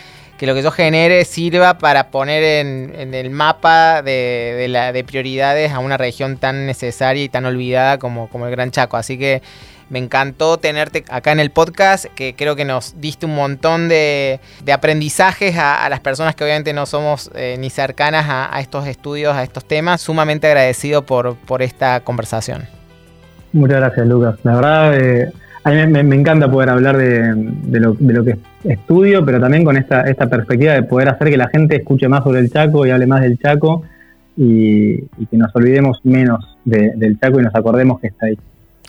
[0.41, 5.81] lo que yo genere sirva para poner en, el mapa de, la, de prioridades a
[5.81, 8.97] una región tan necesaria y tan olvidada como, como el Gran Chaco.
[8.97, 9.43] Así que
[9.91, 14.41] me encantó tenerte acá en el podcast, que creo que nos diste un montón de,
[14.73, 19.43] aprendizajes a, las personas que obviamente no somos eh, ni cercanas a, estos estudios, a
[19.43, 20.01] estos temas.
[20.01, 22.63] Sumamente agradecido por, esta conversación.
[23.53, 24.37] Muchas gracias, Lucas.
[24.45, 25.33] La verdad, eh,
[25.65, 30.75] a mí me, encanta poder hablar de, lo, que estudio, pero también con esta perspectiva
[30.75, 33.39] de poder hacer que la gente escuche más sobre el Chaco y hable más del
[33.39, 33.83] Chaco
[34.37, 38.39] y, que nos olvidemos menos del Chaco y nos acordemos que está ahí.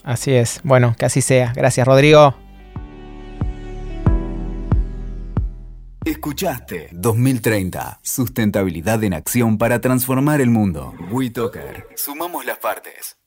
[0.04, 0.62] Así es.
[0.64, 1.54] Bueno, que así sea.
[1.56, 2.36] Gracias, Rodrigo.
[6.04, 8.00] Escuchaste 2030.
[8.02, 10.94] Sustentabilidad en acción para transformar el mundo.
[11.12, 11.88] WeToker.
[11.96, 13.21] Sumamos las partes.